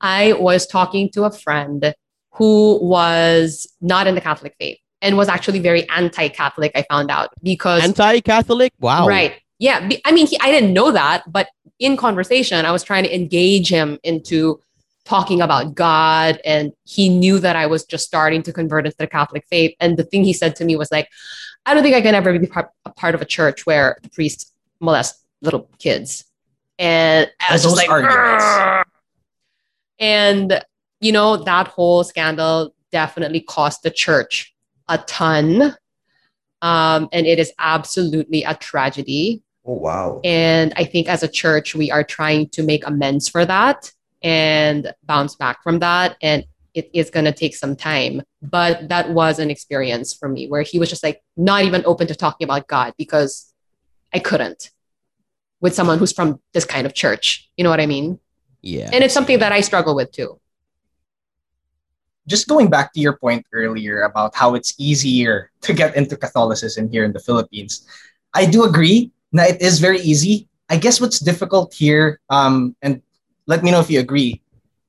[0.00, 1.94] I was talking to a friend
[2.32, 6.72] who was not in the Catholic faith and was actually very anti-Catholic.
[6.74, 8.72] I found out because Anti-Catholic?
[8.80, 9.06] Wow.
[9.06, 9.34] Right.
[9.58, 9.88] Yeah.
[10.04, 13.68] I mean, he, I didn't know that, but in conversation, I was trying to engage
[13.68, 14.60] him into
[15.04, 16.40] talking about God.
[16.44, 19.74] And he knew that I was just starting to convert into the Catholic faith.
[19.80, 21.08] And the thing he said to me was like,
[21.66, 24.10] I don't think I can ever be part, a part of a church where the
[24.10, 26.24] priests molest little kids.
[26.78, 28.44] And I was those just like, arguments.
[28.44, 28.84] "Argh."
[29.98, 30.64] and
[31.00, 34.54] you know, that whole scandal definitely cost the church
[34.88, 35.76] a ton.
[36.60, 39.42] Um, and it is absolutely a tragedy.
[39.64, 40.20] Oh wow.
[40.22, 43.90] And I think as a church, we are trying to make amends for that
[44.22, 46.16] and bounce back from that.
[46.22, 48.22] And it is going to take some time.
[48.40, 52.06] But that was an experience for me where he was just like not even open
[52.06, 53.52] to talking about God because
[54.14, 54.70] I couldn't
[55.60, 57.50] with someone who's from this kind of church.
[57.56, 58.18] You know what I mean?
[58.62, 58.90] Yeah.
[58.92, 60.38] And it's something that I struggle with too.
[62.26, 66.88] just going back to your point earlier about how it's easier to get into Catholicism
[66.88, 67.86] here in the Philippines,
[68.34, 70.48] I do agree that it is very easy.
[70.68, 73.02] I guess what's difficult here, um, and
[73.52, 74.40] let me know if you agree,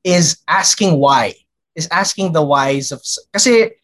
[0.08, 1.36] is asking why.
[1.76, 3.04] Is asking the whys of
[3.36, 3.76] kasi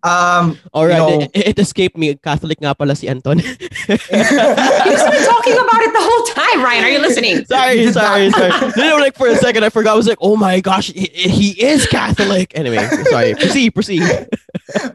[0.00, 2.16] um All right, you know- it, it escaped me.
[2.16, 3.38] Catholic nga pala si Anton.
[3.44, 6.80] You've been talking about it the whole time, Ryan.
[6.86, 7.44] Are you listening?
[7.50, 8.52] sorry, sorry, sorry.
[8.80, 9.92] You know, like for a second, I forgot.
[9.92, 12.56] I was like, oh my gosh, he, he is Catholic.
[12.56, 12.80] Anyway,
[13.12, 13.34] sorry.
[13.36, 14.02] Proceed, proceed.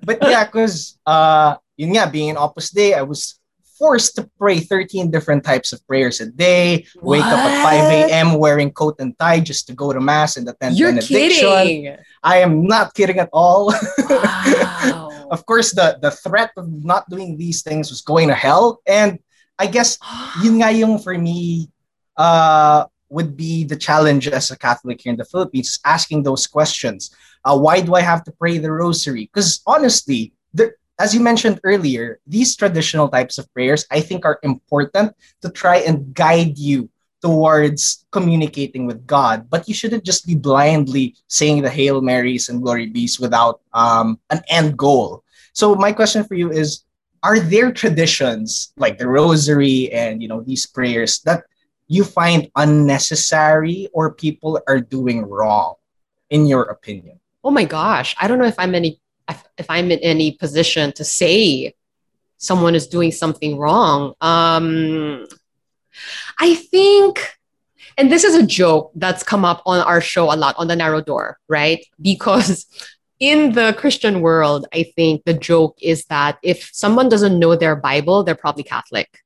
[0.02, 3.37] but yeah, because uh, yun nga, being in Opus Dei, I was
[3.78, 8.34] forced to pray 13 different types of prayers a day, wake up at 5 a.m.
[8.34, 11.50] wearing coat and tie just to go to Mass and attend You're benediction.
[11.50, 11.98] kidding.
[12.24, 13.74] I am not kidding at all.
[14.10, 15.28] Wow.
[15.32, 18.82] of course, the, the threat of not doing these things was going to hell.
[18.88, 19.20] And
[19.60, 19.98] I guess
[20.44, 21.70] yun nga yung for me
[22.16, 27.12] uh, would be the challenge as a Catholic here in the Philippines, asking those questions.
[27.46, 29.30] Uh, why do I have to pray the rosary?
[29.32, 34.40] Because honestly, the, as you mentioned earlier, these traditional types of prayers I think are
[34.44, 36.90] important to try and guide you
[37.22, 39.50] towards communicating with God.
[39.50, 44.20] But you shouldn't just be blindly saying the Hail Marys and Glory Be's without um,
[44.30, 45.24] an end goal.
[45.54, 46.84] So my question for you is,
[47.24, 51.44] are there traditions like the rosary and you know these prayers that
[51.88, 55.76] you find unnecessary or people are doing wrong
[56.30, 57.20] in your opinion?
[57.44, 59.00] Oh my gosh, I don't know if I'm any
[59.30, 61.74] if, if I'm in any position to say
[62.38, 64.14] someone is doing something wrong.
[64.22, 65.28] Um,
[66.40, 67.34] I think,
[67.98, 70.76] and this is a joke that's come up on our show a lot on the
[70.76, 71.84] narrow door, right?
[72.00, 72.66] Because
[73.20, 77.76] in the Christian world, I think the joke is that if someone doesn't know their
[77.76, 79.24] Bible, they're probably Catholic.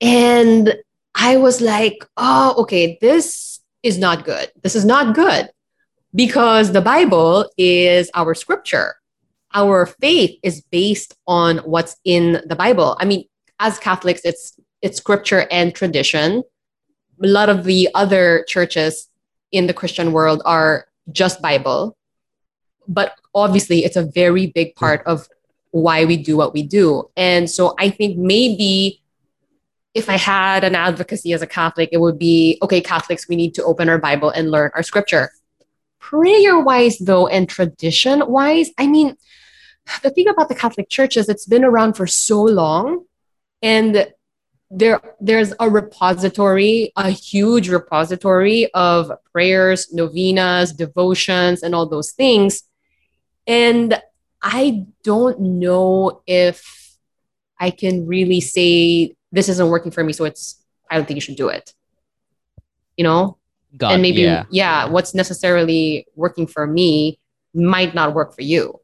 [0.00, 0.74] And
[1.14, 4.50] I was like, oh, okay, this is not good.
[4.62, 5.48] This is not good
[6.14, 8.96] because the Bible is our scripture.
[9.56, 12.96] Our faith is based on what's in the Bible.
[13.00, 13.24] I mean,
[13.58, 16.44] as Catholics, it's it's scripture and tradition.
[17.24, 19.08] A lot of the other churches
[19.50, 21.96] in the Christian world are just Bible
[22.88, 25.28] but obviously it's a very big part of
[25.70, 27.10] why we do what we do.
[27.16, 29.02] And so I think maybe
[29.94, 33.54] if I had an advocacy as a Catholic, it would be okay, Catholics, we need
[33.54, 35.30] to open our Bible and learn our scripture.
[35.98, 39.16] Prayer wise, though, and tradition wise, I mean,
[40.02, 43.04] the thing about the Catholic Church is it's been around for so long
[43.62, 44.12] and
[44.70, 52.64] there there's a repository a huge repository of prayers novenas devotions and all those things
[53.46, 54.02] and
[54.42, 56.96] I don't know if
[57.58, 60.12] I can really say this isn't working for me.
[60.12, 61.74] So it's, I don't think you should do it.
[62.96, 63.38] You know?
[63.76, 64.44] God, and maybe, yeah.
[64.50, 67.18] yeah, what's necessarily working for me
[67.52, 68.80] might not work for you.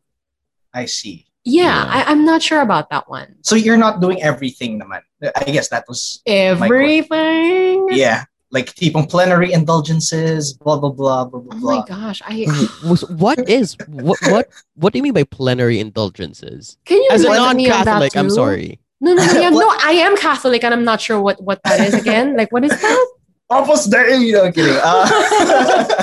[0.74, 1.26] I see.
[1.44, 1.90] Yeah, Yeah.
[1.90, 3.34] I, I'm not sure about that one.
[3.42, 5.02] So you're not doing everything naman.
[5.36, 7.88] I guess that was Everything.
[7.90, 8.24] yeah.
[8.52, 12.20] Like tipong plenary indulgences, blah blah blah blah blah Oh my gosh.
[12.24, 12.44] I
[12.84, 16.76] Was- what is what what what do you mean by plenary indulgences?
[16.84, 18.78] can you As a enlighten me on that non-Catholic, I'm sorry.
[19.00, 19.72] No, no, no, yeah, What- no.
[19.88, 22.36] I am Catholic, and I'm not sure what what that is again.
[22.36, 23.06] Like, what is that?
[23.50, 24.76] Opus Dei, you know, kidding.
[24.80, 25.04] Uh,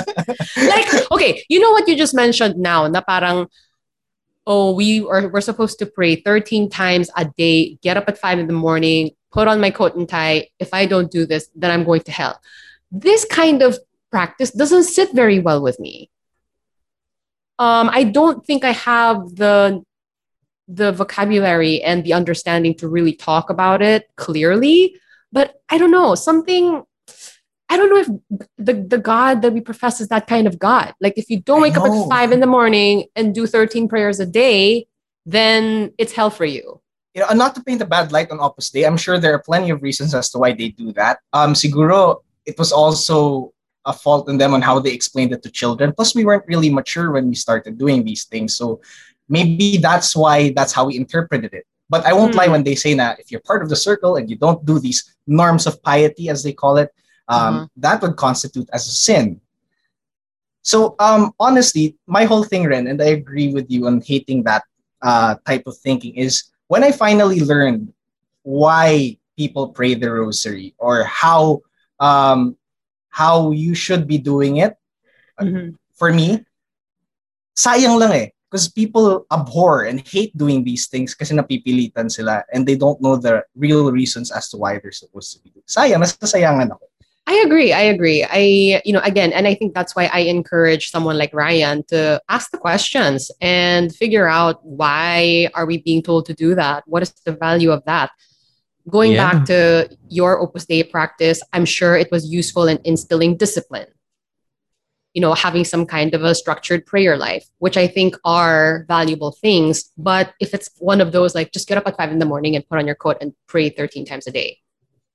[0.74, 3.46] like okay you know what you just mentioned now na parang
[4.46, 8.38] oh we are we're supposed to pray 13 times a day get up at 5
[8.38, 10.48] in the morning put on my coat and tie.
[10.58, 12.40] If i don't do this then i'm going to hell.
[12.90, 13.78] This kind of
[14.10, 16.10] practice doesn't sit very well with me.
[17.58, 19.82] Um, i don't think i have the
[20.66, 24.96] the vocabulary and the understanding to really talk about it clearly
[25.32, 26.84] but i don't know something
[27.70, 28.08] I don't know if
[28.58, 30.92] the, the God that we profess is that kind of God.
[31.00, 34.18] Like if you don't wake up at five in the morning and do 13 prayers
[34.20, 34.86] a day,
[35.24, 36.80] then it's hell for you.
[37.14, 39.38] you know, not to paint a bad light on Opus Dei, I'm sure there are
[39.50, 41.18] plenty of reasons as to why they do that.
[41.32, 43.52] Um, siguro, it was also
[43.84, 45.92] a fault in them on how they explained it to children.
[45.92, 48.80] Plus, we weren't really mature when we started doing these things, so
[49.28, 51.64] maybe that's why that's how we interpreted it.
[51.88, 52.52] But I won't lie Hmm.
[52.52, 55.00] when they say that if you're part of the circle and you don't do these
[55.26, 56.90] norms of piety, as they call it,
[57.30, 59.40] um, that would constitute as a sin.
[60.62, 64.64] So um, honestly, my whole thing, Ren, and I agree with you on hating that
[65.00, 67.94] uh, type of thinking is when I finally learned
[68.42, 71.62] why people pray the rosary or how
[71.98, 72.56] um,
[73.08, 74.76] how you should be doing it.
[75.96, 76.44] For me,
[77.56, 78.28] sayang lang eh.
[78.50, 83.14] Because people abhor and hate doing these things kasi napipilitan sila and they don't know
[83.14, 85.62] the real reasons as to why they're supposed to be doing.
[85.70, 86.89] Sayang, nasasayangan ako.
[87.30, 87.72] I agree.
[87.72, 88.26] I agree.
[88.28, 92.20] I, you know, again, and I think that's why I encourage someone like Ryan to
[92.28, 96.82] ask the questions and figure out why are we being told to do that?
[96.88, 98.10] What is the value of that?
[98.88, 99.30] Going Yeah.
[99.30, 103.86] back to your Opus Dei practice, I'm sure it was useful in instilling discipline.
[105.14, 109.30] You know, having some kind of a structured prayer life, which I think are valuable
[109.30, 109.92] things.
[109.96, 112.56] But if it's one of those, like just get up at five in the morning
[112.56, 114.58] and put on your coat and pray 13 times a day,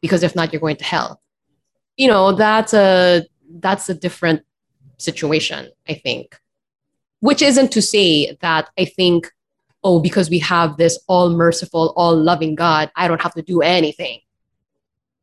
[0.02, 1.20] because if not, you're going to hell
[1.98, 3.26] you know that's a
[3.60, 4.42] that's a different
[4.98, 6.40] situation i think.
[7.20, 9.32] Which isn't to say that i think
[9.84, 13.62] oh because we have this all merciful all loving god i don't have to do
[13.62, 14.20] anything.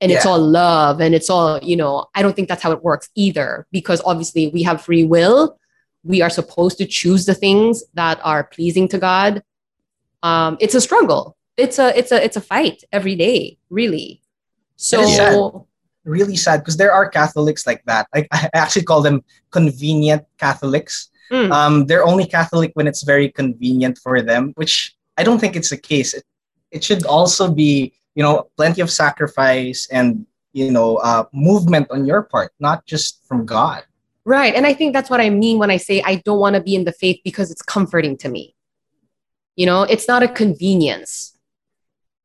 [0.00, 2.82] And it's all love and it's all you know i don't think that's how it
[2.82, 5.58] works either because obviously we have free will.
[6.04, 9.44] We are supposed to choose the things that are pleasing to god.
[10.24, 11.36] Um, it's a struggle.
[11.56, 14.22] It's a it's a it's a fight every day really.
[14.76, 15.68] So.
[16.04, 18.08] Really sad because there are Catholics like that.
[18.14, 21.10] I, I actually call them convenient Catholics.
[21.30, 21.50] Mm.
[21.50, 25.70] Um, they're only Catholic when it's very convenient for them, which I don't think it's
[25.70, 26.14] the case.
[26.14, 26.24] It,
[26.70, 32.04] it should also be, you know, plenty of sacrifice and, you know, uh, movement on
[32.04, 33.84] your part, not just from God.
[34.24, 34.54] Right.
[34.54, 36.74] And I think that's what I mean when I say I don't want to be
[36.74, 38.54] in the faith because it's comforting to me.
[39.56, 41.36] You know, it's not a convenience.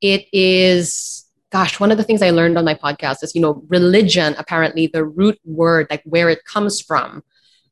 [0.01, 3.63] it is gosh, one of the things I learned on my podcast is, you know,
[3.67, 7.23] religion, apparently the root word, like where it comes from,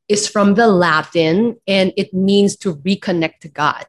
[0.08, 3.84] is from the Latin and it means to reconnect to God.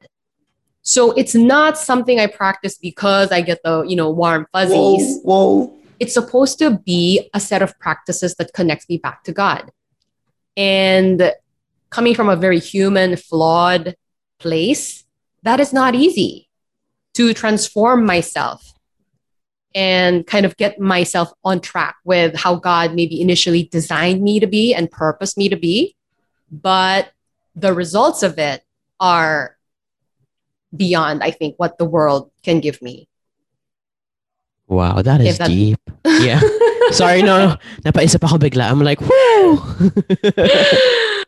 [0.82, 5.22] So it's not something I practice because I get the, you know, warm fuzzies.
[5.24, 5.74] Whoa, whoa.
[6.00, 9.72] It's supposed to be a set of practices that connects me back to God.
[10.56, 11.34] And
[11.90, 13.96] coming from a very human, flawed
[14.40, 15.06] place,
[15.44, 16.50] that is not easy
[17.14, 18.77] to transform myself
[19.78, 24.48] and kind of get myself on track with how God maybe initially designed me to
[24.48, 25.96] be and purposed me to be.
[26.50, 27.14] But
[27.54, 28.66] the results of it
[29.00, 29.56] are
[30.76, 33.08] beyond, I think, what the world can give me.
[34.66, 35.80] Wow, that is that- deep.
[36.26, 36.42] Yeah.
[36.90, 37.56] Sorry, no, no.
[37.86, 38.72] Napaisip ako bigla.
[38.72, 39.62] I'm like, whoo!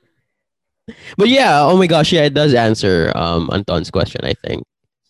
[1.19, 4.63] but yeah, oh my gosh, yeah, it does answer um Anton's question, I think.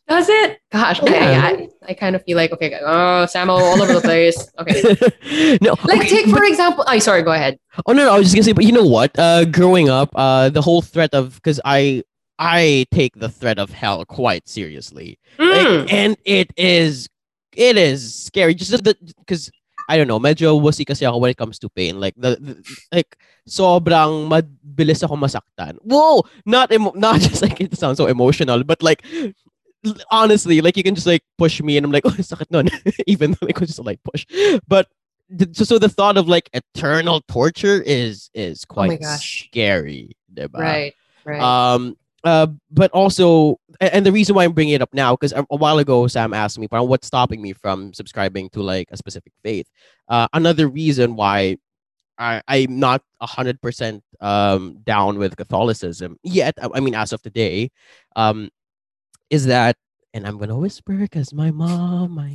[0.09, 0.57] Does it?
[0.71, 1.13] Gosh, okay.
[1.13, 1.45] Yeah.
[1.45, 4.49] I, I kind of feel like, okay, oh, Samo all over the place.
[4.57, 4.81] Okay.
[5.61, 7.59] no, Like, okay, take, but- for example, oh, sorry, go ahead.
[7.85, 9.13] Oh no, no, I was just gonna say, but you know what?
[9.17, 12.03] Uh, growing up, uh, the whole threat of because I
[12.39, 15.93] I take the threat of hell quite seriously, Like, Mm.
[15.93, 17.07] and it is
[17.55, 18.55] it is scary.
[18.55, 19.51] Just the because
[19.89, 21.99] I don't know, medyo wussy kasi ako when it comes to pain.
[21.99, 22.53] Like the, the
[22.91, 25.77] like sobrang mabilis ako masaktan.
[25.85, 29.03] Whoa, not emo- not just like it sounds so emotional, but like
[30.11, 32.69] honestly, like you can just like push me and I'm like, oh, sakit nun.
[33.07, 34.25] Even though like, it was just a light push.
[34.67, 34.87] But
[35.53, 39.45] so, so the thought of like eternal torture is is Oh quite gosh.
[39.47, 40.15] scary.
[40.33, 40.59] diba?
[40.59, 41.41] Right, right.
[41.41, 45.45] Um, uh, but also, and the reason why I'm bringing it up now, because a,
[45.49, 49.31] a while ago Sam asked me, what's stopping me from subscribing to like a specific
[49.41, 49.69] faith?
[50.07, 51.57] Uh, another reason why
[52.17, 56.55] I, I'm not hundred percent um down with Catholicism yet.
[56.61, 57.71] I, I mean, as of today,
[58.15, 58.49] um,
[59.29, 59.77] is that,
[60.13, 62.33] and I'm gonna whisper because my mom my.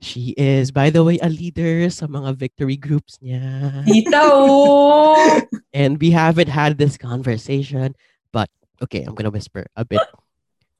[0.00, 3.82] She is, by the way, a leader sa mga victory groups niya.
[5.74, 7.98] And we haven't had this conversation
[8.30, 8.46] but
[8.82, 10.02] okay i'm gonna whisper a bit.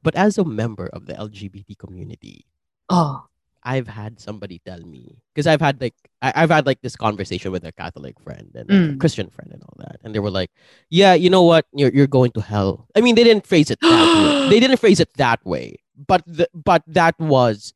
[0.02, 2.46] But as a member of the lgbt community
[2.86, 3.26] Oh,
[3.64, 7.52] i've had somebody tell me because i've had like I, i've had like this conversation
[7.52, 9.00] with a catholic friend and a Mm.
[9.00, 10.50] christian friend and all that and they were like
[10.90, 13.80] yeah you know what you're, you're going to hell i mean they didn't phrase it
[13.80, 17.72] that way they didn't phrase it that way but the, but that was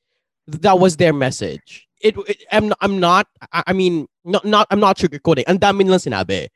[0.47, 4.67] that was their message it, it i'm not, i'm not I, I mean not, not
[4.71, 6.49] i'm not sugarcoating ang dami nilang sinabi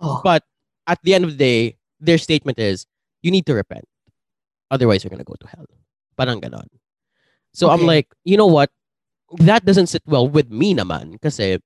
[0.00, 0.20] oh.
[0.24, 0.42] but
[0.86, 2.86] at the end of the day, their statement is,
[3.22, 3.84] you need to repent.
[4.70, 5.66] Otherwise, you're going to go to hell.
[6.18, 6.66] Parang ganon.
[7.52, 8.70] So I'm like, you know what?
[9.38, 11.20] That doesn't sit well with me naman.
[11.20, 11.58] Kasi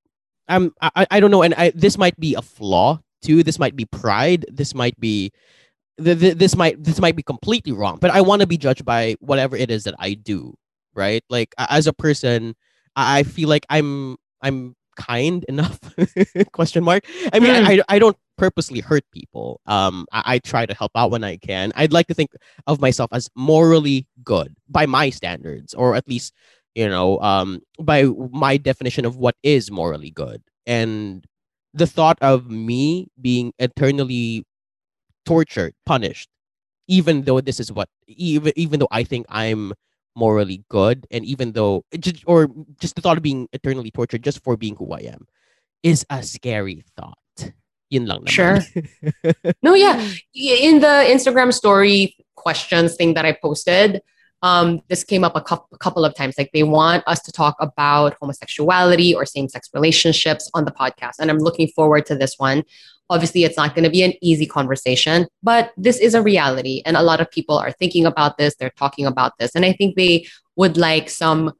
[0.48, 1.42] I'm, I, I don't know.
[1.42, 3.42] And I, this might be a flaw too.
[3.42, 4.46] This might be pride.
[4.52, 5.32] This might be,
[6.02, 7.98] th- th- this might, this might be completely wrong.
[8.00, 10.54] But I want to be judged by whatever it is that I do.
[10.94, 11.22] Right.
[11.28, 12.54] Like as a person,
[12.94, 15.78] I I feel like I'm, I'm kind enough
[16.52, 17.04] question mark.
[17.32, 17.82] I mean Mm.
[17.88, 19.60] I, I don't purposely hurt people.
[19.66, 21.72] Um I, I try to help out when i can.
[21.76, 22.30] I'd like to think
[22.66, 26.34] of myself as morally good by my standards or at least
[26.74, 30.42] you know um by my definition of what is morally good.
[30.66, 31.24] And
[31.74, 34.44] the thought of me being eternally
[35.24, 36.28] tortured punished
[36.88, 39.72] even though this is what even even though i think i'm
[40.16, 42.48] morally good and even though just, or
[42.80, 45.26] just the thought of being eternally tortured just for being who i am
[45.82, 47.18] is a scary thought
[47.90, 48.30] yun lang naman.
[48.30, 48.58] Sure.
[49.62, 49.98] No, yeah.
[50.34, 54.02] In the Instagram story questions thing that I posted,
[54.42, 56.36] um, this came up a, coup- a couple of times.
[56.38, 61.18] Like they want us to talk about homosexuality or same sex relationships on the podcast.
[61.20, 62.64] And I'm looking forward to this one.
[63.08, 66.82] Obviously, it's not going to be an easy conversation, but this is a reality.
[66.84, 69.54] And a lot of people are thinking about this, they're talking about this.
[69.54, 70.26] And I think they
[70.56, 71.52] would like some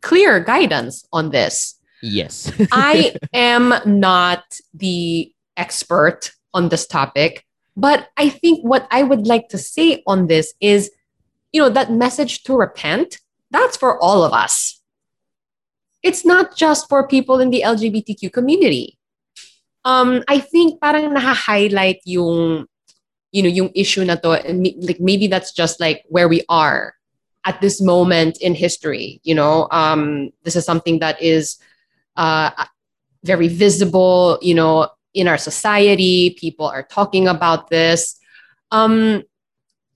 [0.00, 1.74] clear guidance on this.
[2.02, 4.44] yes I am not
[4.74, 7.44] the expert on this topic,
[7.76, 10.90] but I think what I would like to say on this is,
[11.52, 13.18] you know, that message to repent,
[13.50, 14.80] that's for all of us.
[16.02, 18.98] It's not just for people in the LGBTQ community.
[19.84, 22.66] Um, I think parang naha-highlight yung,
[23.32, 26.94] you know, yung issue na to, and like maybe that's just like where we are
[27.44, 29.20] at this moment in history.
[29.24, 31.58] You know, um, this is something that is
[32.16, 32.50] uh,
[33.24, 36.36] very visible, you know, in our society.
[36.38, 38.18] People are talking about this.
[38.70, 39.24] Um,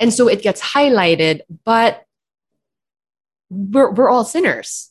[0.00, 2.04] and so it gets highlighted, but
[3.48, 4.90] we're, we're all sinners.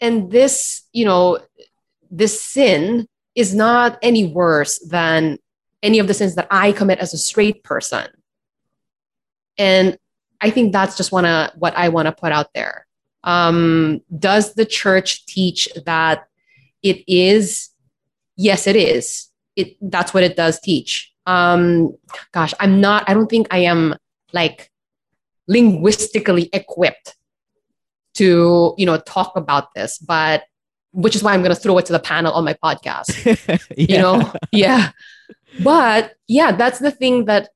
[0.00, 1.38] And this, you know,
[2.10, 5.38] this sin is not any worse than
[5.82, 8.06] any of the sins that I commit as a straight person.
[9.58, 9.98] And
[10.40, 12.86] I think that's just wanna what I want to put out there.
[13.24, 16.24] Um, does the church teach that
[16.82, 17.70] it is?
[18.36, 19.28] Yes, it is.
[19.54, 21.12] It that's what it does teach.
[21.26, 21.96] Um,
[22.32, 23.08] gosh, I'm not.
[23.08, 23.94] I don't think I am
[24.32, 24.70] like
[25.46, 27.16] linguistically equipped
[28.14, 30.44] to you know talk about this, but
[30.92, 33.10] which is why I'm going to throw it to the panel on my podcast.
[33.76, 34.92] You know, yeah.
[35.62, 37.50] But yeah, that's the thing that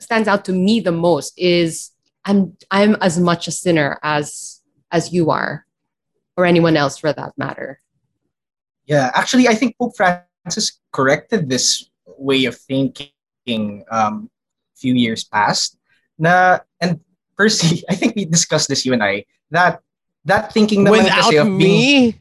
[0.00, 1.90] stands out to me the most is
[2.24, 5.66] I'm I'm as much a sinner as as you are,
[6.36, 7.80] or anyone else for that matter.
[8.86, 14.30] Yeah, actually, I think Pope Francis corrected this way of thinking um,
[14.74, 15.76] a few years past.
[16.18, 17.00] Na, and
[17.36, 19.80] Percy, I think we discussed this, you and I, that
[20.24, 22.20] that thinking naman Without kasi of being, me,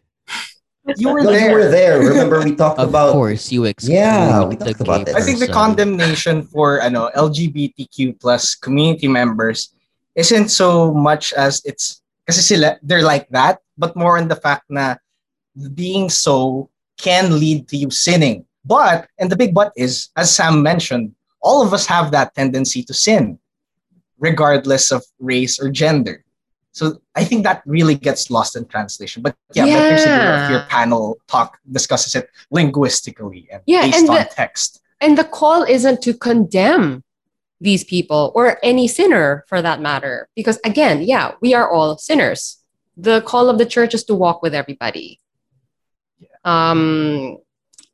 [0.96, 1.50] you were No, there.
[1.50, 2.00] you were there.
[2.00, 5.14] Remember we talked of about course, you exclude Yeah, we the talked about gay.
[5.14, 9.74] I think the condemnation for ano, LGBTQ plus community members
[10.16, 14.66] isn't so much as it's kasi sila they're like that, but more on the fact
[14.70, 14.96] na
[15.74, 18.46] being so can lead to you sinning.
[18.66, 22.84] But and the big but is, as Sam mentioned, all of us have that tendency
[22.84, 23.40] to sin,
[24.20, 26.24] regardless of race or gender.
[26.78, 29.24] So I think that really gets lost in translation.
[29.24, 30.52] But yeah, better Yeah.
[30.52, 34.80] your panel talk discusses it linguistically and Yeah, based and on the- text.
[35.02, 37.04] And the call isn't to condemn
[37.60, 40.30] these people or any sinner for that matter.
[40.36, 42.62] Because again, yeah, we are all sinners.
[42.96, 45.20] The call of the church is to walk with everybody.
[46.46, 47.38] Um,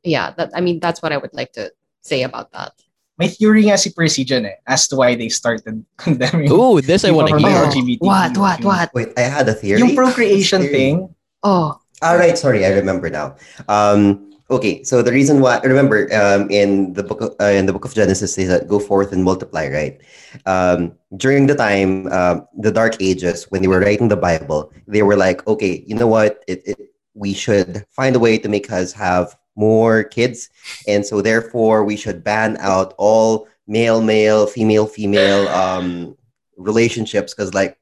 [0.04, 1.72] yeah, that I mean that's what I would like to
[2.02, 2.74] say about that.
[3.18, 7.06] May theory nga si Percy dyan eh, as to why they started condemning Ooh, this
[7.06, 7.66] I want to from the hear.
[7.70, 8.00] LGBT.
[8.02, 8.88] What, what, what?
[8.94, 9.80] Wait, I had a theory.
[9.80, 10.74] Yung procreation Theory.
[10.74, 13.36] thing, Oh, All right, sorry, I remember now.
[13.68, 17.72] Um, okay, so the reason why remember um, in the book of, uh, in the
[17.72, 20.02] book of Genesis says that go forth and multiply, right?
[20.46, 25.04] Um, during the time, um, the Dark Ages, when they were writing the Bible, they
[25.04, 26.44] were like, okay, you know what?
[26.48, 26.78] It, it
[27.14, 30.50] we should find a way to make us have more kids,
[30.88, 36.18] and so therefore we should ban out all male, male, female, female um,
[36.58, 37.78] relationships because like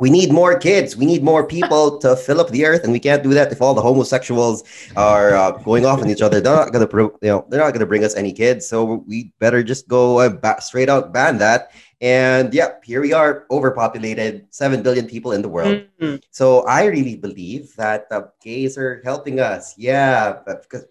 [0.00, 0.96] we need more kids.
[0.96, 3.60] We need more people to fill up the earth, and we can't do that if
[3.60, 4.64] all the homosexuals
[4.96, 6.40] are uh, going off on each other.
[6.40, 8.66] They're not gonna, pro- you know, they're not gonna bring us any kids.
[8.66, 11.72] So we better just go uh, ba- straight out ban that.
[12.00, 15.84] And yeah, here we are, overpopulated, seven billion people in the world.
[16.00, 16.22] mm.
[16.30, 19.76] So I really believe that the gays are helping us.
[19.76, 20.86] Yeah, because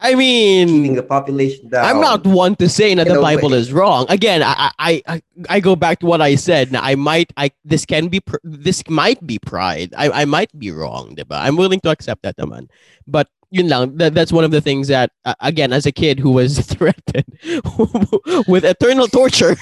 [0.00, 1.84] I mean, keeping mean, the population down.
[1.84, 3.58] I'm not one to say that the Bible way.
[3.58, 4.06] is wrong.
[4.08, 6.70] Again, I, I I I go back to what I said.
[6.70, 9.92] Now, I might I this can be pr- this might be pride.
[9.96, 11.34] I I might be wrong, diba?
[11.34, 12.70] I'm willing to accept that naman.
[13.08, 16.20] But yun lang, that, that's one of the things that uh, again as a kid
[16.20, 17.26] who was threatened
[18.46, 19.56] with eternal torture.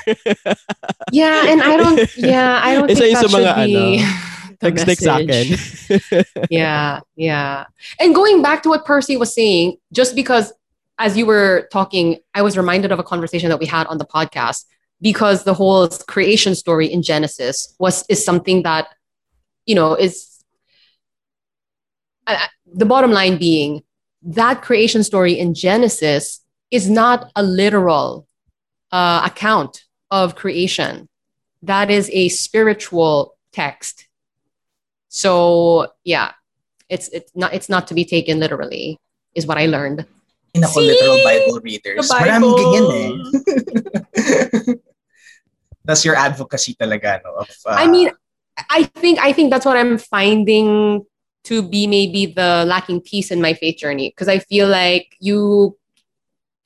[1.12, 2.16] yeah, and I don't.
[2.16, 5.26] Yeah, I don't Isa think yun that sa mga, should be the Text sa akin.
[5.26, 6.26] message.
[6.50, 7.64] yeah, yeah.
[8.00, 10.52] And going back to what Percy was saying, just because
[10.98, 14.06] as you were talking, I was reminded of a conversation that we had on the
[14.06, 14.64] podcast
[15.00, 18.88] because the whole creation story in Genesis was is something that
[19.66, 20.42] you know is
[22.26, 23.82] uh, the bottom line being
[24.22, 26.40] that creation story in Genesis
[26.70, 28.26] is not a literal
[28.90, 31.08] uh, account of creation.
[31.62, 34.05] That is a spiritual text.
[35.16, 36.36] So yeah,
[36.92, 39.00] it's it's not it's not to be taken literally,
[39.32, 40.04] is what I learned.
[40.56, 40.88] in ako See?
[40.88, 42.08] literal Bible readers.
[42.08, 42.56] The Maraming Bible.
[42.56, 43.12] ganyan eh.
[45.86, 47.46] That's your advocacy talaga, no?
[47.46, 48.10] Of, uh, I mean,
[48.72, 51.04] I think I think that's what I'm finding
[51.46, 55.78] to be maybe the lacking piece in my faith journey because I feel like you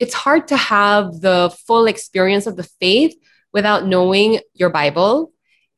[0.01, 3.13] it's hard to have the full experience of the faith
[3.53, 5.29] without knowing your Bible.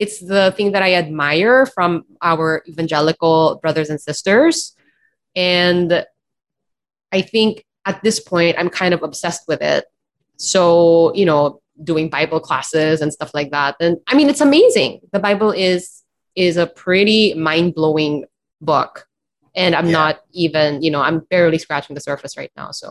[0.04, 1.91] It's the thing that I admire from
[2.22, 4.76] our evangelical brothers and sisters.
[5.36, 6.06] And
[7.18, 9.86] I think at this point, I'm kind of obsessed with it.
[10.38, 13.76] So, you know, doing Bible classes and stuff like that.
[13.80, 14.91] And I mean, it's amazing.
[15.16, 16.04] The Bible is
[16.36, 18.26] is a pretty mind blowing
[18.60, 18.93] book,
[19.56, 19.99] and I'm Yeah.
[20.01, 22.72] not even you know I'm barely scratching the surface right now.
[22.72, 22.88] So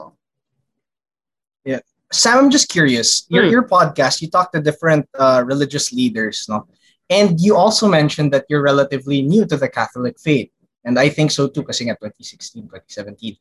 [1.65, 1.81] yeah,
[2.13, 3.27] Sam, I'm just curious.
[3.29, 3.51] Your, Hmm.
[3.55, 6.67] your podcast, you talk to different uh, religious leaders, no?
[7.11, 10.51] And you also mentioned that you're relatively new to the Catholic faith.
[10.85, 13.37] And I think so too, kasi nga 2016, 2017.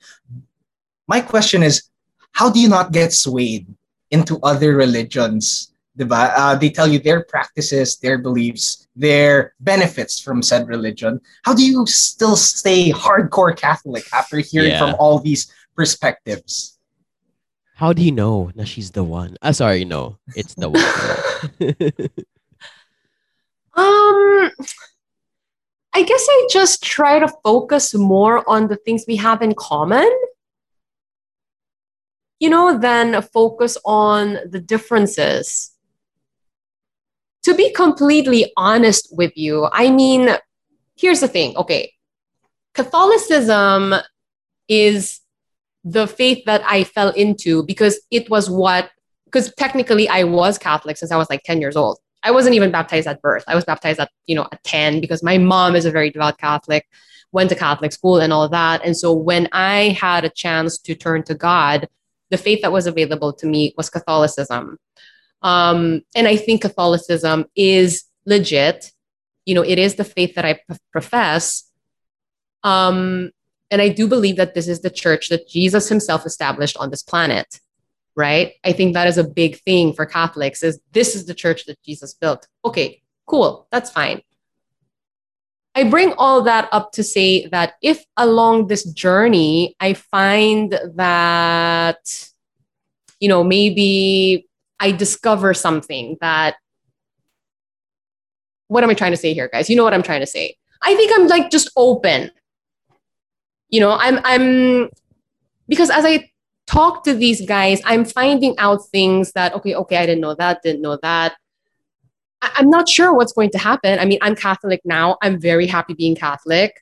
[1.08, 1.90] My question is,
[2.32, 3.68] how do you not get swayed
[4.12, 5.74] into other religions?
[5.98, 6.32] Diba?
[6.36, 11.20] Uh, they tell you their practices, their beliefs, their benefits from said religion.
[11.44, 14.80] How do you still stay hardcore Catholic after hearing Yeah.
[14.80, 16.78] from all these perspectives?
[17.76, 19.36] How do you know that she's the one?
[19.42, 20.86] Ah, sorry, no, it's the one.
[23.82, 24.52] Um,
[25.94, 30.10] I guess I just try to focus more on the things we have in common,
[32.40, 35.72] you know, than focus on the differences.
[37.44, 40.30] To be completely honest with you, I mean,
[40.96, 41.58] here's the thing.
[41.58, 41.92] Okay,
[42.74, 43.96] Catholicism
[44.68, 45.20] is
[45.84, 48.92] the faith that I fell into because it was what,
[49.26, 51.98] because technically I was Catholic since I was like 10 years old.
[52.24, 53.44] I wasn't even baptized at birth.
[53.48, 56.38] I was baptized at, you know, at 10 because my mom is a very devout
[56.38, 56.88] Catholic,
[57.32, 58.86] went to Catholic school and all that.
[58.86, 61.88] And so when I had a chance to turn to God,
[62.30, 64.78] the faith that was available to me was Catholicism.
[65.42, 68.92] Um, and I think Catholicism is legit.
[69.46, 71.70] You know, it is the faith that I p- profess.
[72.64, 73.32] Um,
[73.72, 77.02] and I do believe that this is the church that Jesus himself established on this
[77.02, 77.60] planet
[78.16, 78.54] right?
[78.64, 81.82] I think that is a big thing for Catholics is this is the church that
[81.84, 82.48] Jesus built.
[82.66, 83.68] Okay, cool.
[83.72, 84.22] That's fine.
[85.74, 92.30] I bring all that up to say that if along this journey I find that
[93.20, 94.48] you know maybe
[94.80, 96.56] I discover something that
[98.68, 99.70] what am I trying to say here guys?
[99.70, 100.56] You know what I'm trying to say.
[100.82, 102.32] I think I'm like just open.
[103.70, 104.90] You know, I'm I'm
[105.70, 106.31] because as I
[106.72, 110.62] talk to these guys, I'm finding out things that, okay, okay, I didn't know that,
[110.64, 111.36] didn't know that.
[112.42, 114.00] I- I'm not sure what's going to happen.
[114.00, 115.18] I mean, I'm Catholic now.
[115.22, 116.82] I'm very happy being Catholic.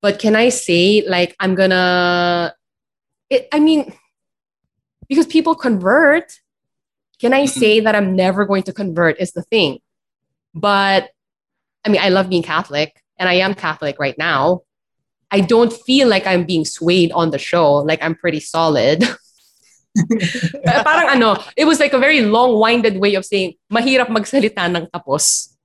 [0.00, 2.54] But can I say, like, I'm gonna,
[3.30, 3.92] it, I mean,
[5.08, 6.40] because people convert,
[7.20, 7.60] can I mm-hmm.
[7.60, 9.78] say that I'm never going to convert is the thing.
[10.54, 11.10] But
[11.84, 14.62] I mean, I love being Catholic and I am Catholic right now.
[15.32, 17.76] I don't feel like I'm being swayed on the show.
[17.80, 19.00] Like I'm pretty solid.
[20.64, 25.56] Parang ano, it was like a very long-winded way of saying, mahirap magsalita ng tapos.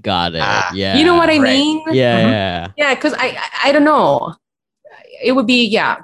[0.00, 0.42] Got it.
[0.42, 0.70] Ah.
[0.74, 0.96] yeah.
[0.96, 1.54] You know what I Right.
[1.54, 1.76] mean?
[1.90, 2.18] Yeah.
[2.18, 2.30] Mhm.
[2.30, 2.58] yeah.
[2.78, 4.34] Yeah, because I, I I don't know.
[5.22, 6.02] It would be yeah.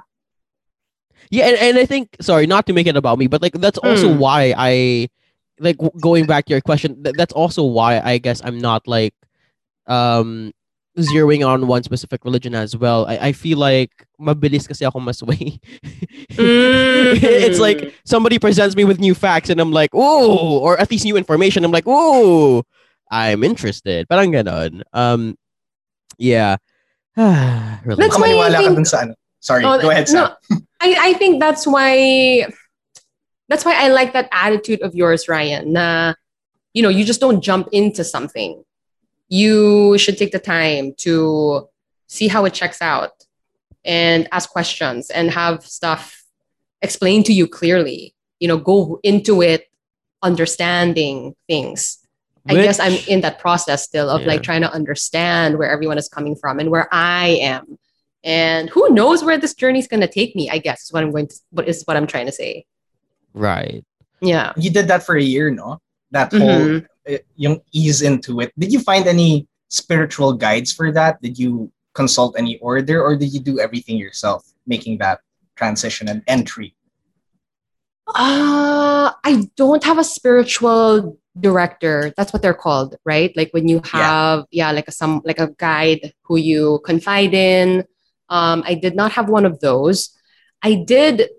[1.31, 3.79] Yeah, and, and I think sorry, not to make it about me, but like that's
[3.79, 4.19] also Mm.
[4.19, 5.07] why I
[5.59, 7.03] like w- going back to your question.
[7.03, 9.15] Th- that's also why I guess I'm not like
[9.87, 10.51] um
[10.99, 13.05] zeroing on one specific religion as well.
[13.07, 15.59] I, I feel like mabilis kasi ako masway.
[16.35, 17.93] it's like Mm.
[18.05, 21.63] somebody presents me with new facts and I'm like, oh, or at least new information.
[21.63, 22.63] I'm like, oh,
[23.09, 24.07] I'm interested.
[24.09, 24.81] Parang ganon.
[24.93, 25.35] Um,
[26.17, 26.57] yeah.
[27.83, 27.97] Really.
[27.97, 29.13] That's why I maniwala ka think- dun sa ano.
[29.41, 30.29] Sorry, Oh, go ahead, Sam.
[30.51, 32.45] no, I, I think that's why
[33.49, 35.73] that's why I like that attitude of yours, Ryan.
[35.73, 36.13] Na,
[36.77, 38.61] you know, you just don't jump into something.
[39.31, 41.69] You should take the time to
[42.07, 43.11] see how it checks out
[43.85, 46.23] and ask questions and have stuff
[46.81, 48.13] explained to you clearly.
[48.41, 49.67] You know, go into it
[50.21, 51.97] understanding things.
[52.49, 54.27] I guess I'm in that process still of Yeah.
[54.27, 57.77] like trying to understand where everyone is coming from and where I am.
[58.23, 61.03] And who knows where this journey is going to take me, I guess is what
[61.03, 62.65] I'm going to, what is what I'm trying to say.
[63.33, 63.85] right.
[64.23, 64.51] Yeah.
[64.57, 65.79] You did that for a year, no?
[66.11, 66.39] That Mhm.
[66.41, 66.81] whole
[67.35, 68.53] yung ease into it.
[68.57, 71.21] Did you find any spiritual guides for that?
[71.21, 75.19] Did you consult any order or did you do everything yourself, making that
[75.55, 76.75] transition and entry?
[78.07, 82.13] Uh, I don't have a spiritual director.
[82.17, 83.31] That's what they're called, right?
[83.37, 87.85] Like when you have, yeah, like a some like a guide who you confide in.
[88.29, 90.11] Um, I did not have one of those.
[90.61, 91.29] I did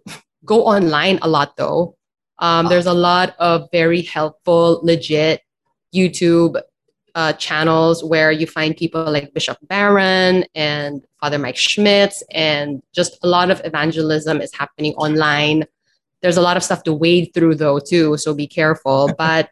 [0.44, 1.96] go online a lot though.
[2.38, 5.42] Um, there's a lot of very helpful, legit
[5.94, 6.60] YouTube
[7.14, 13.18] uh, channels where you find people like Bishop Barron and Father Mike Schmitz, and just
[13.22, 15.64] a lot of evangelism is happening online.
[16.20, 19.12] There's a lot of stuff to wade through though too, so be careful.
[19.18, 19.50] But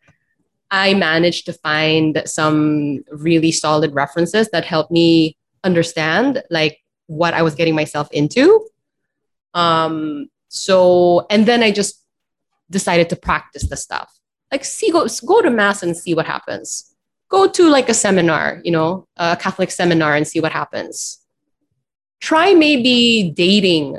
[0.71, 7.43] I managed to find some really solid references that helped me understand like what I
[7.43, 8.67] was getting myself into.
[9.53, 12.05] Um, so and then I just
[12.71, 14.20] decided to practice the stuff.
[14.51, 16.95] Like see go go to mass and see what happens.
[17.29, 21.19] Go to like a seminar, you know, a Catholic seminar and see what happens.
[22.21, 23.99] Try maybe dating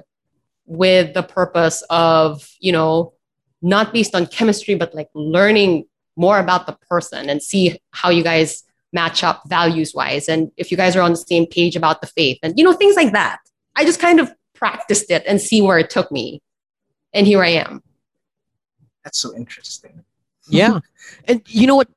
[0.65, 3.13] with the purpose of, you know,
[3.61, 5.85] not based on chemistry, but like learning
[6.17, 10.69] more about the person and see how you guys match up values wise and if
[10.69, 13.13] you guys are on the same page about the faith and you know things like
[13.13, 13.39] that
[13.77, 16.41] i just kind of practiced it and see where it took me
[17.13, 17.81] and here i am
[19.03, 20.03] That's so interesting.
[20.51, 20.79] Yeah
[21.27, 21.89] and you know what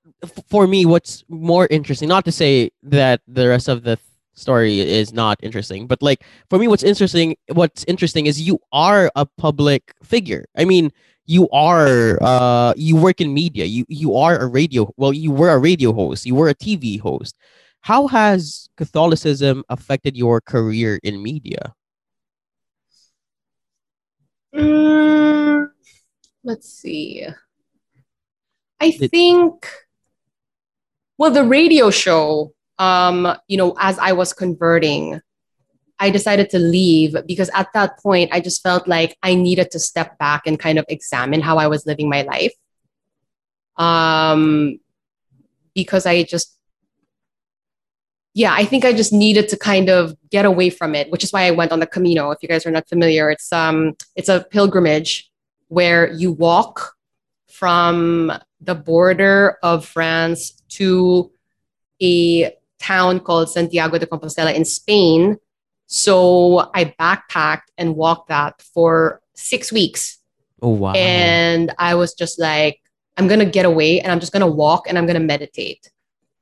[0.48, 3.98] for me what's more interesting not to say that the rest of the
[4.34, 9.11] story is not interesting but like for me what's interesting what's interesting is you are
[9.16, 10.90] a public figure i mean
[11.26, 13.64] you are uh you work in media.
[13.64, 16.98] You you are a radio well, you were a radio host, you were a TV
[16.98, 17.36] host.
[17.80, 21.74] How has Catholicism affected your career in media?
[24.55, 25.70] Mm,
[26.44, 27.26] let's see.
[28.85, 29.66] I think,
[31.16, 35.20] well, the radio show, um, you know, as I was converting,
[35.99, 39.78] I decided to leave because at that point, I just felt like I needed to
[39.78, 42.53] step back and kind of examine how I was living my life.
[43.78, 44.80] Um,
[45.74, 46.55] because I just,
[48.35, 51.32] yeah, I think I just needed to kind of get away from it, which is
[51.32, 52.32] why I went on the Camino.
[52.32, 55.30] If you guys are not familiar, it's um, it's a pilgrimage
[55.68, 56.95] where you walk
[57.49, 58.32] from
[58.64, 61.30] the border of France to
[62.02, 65.36] a town called Santiago de Compostela in Spain.
[65.86, 70.18] So I backpacked and walked that for six weeks.
[70.62, 70.92] Oh wow.
[70.92, 72.80] And I was just like,
[73.16, 75.26] I'm going to get away and I'm just going to walk and I'm going to
[75.26, 75.90] meditate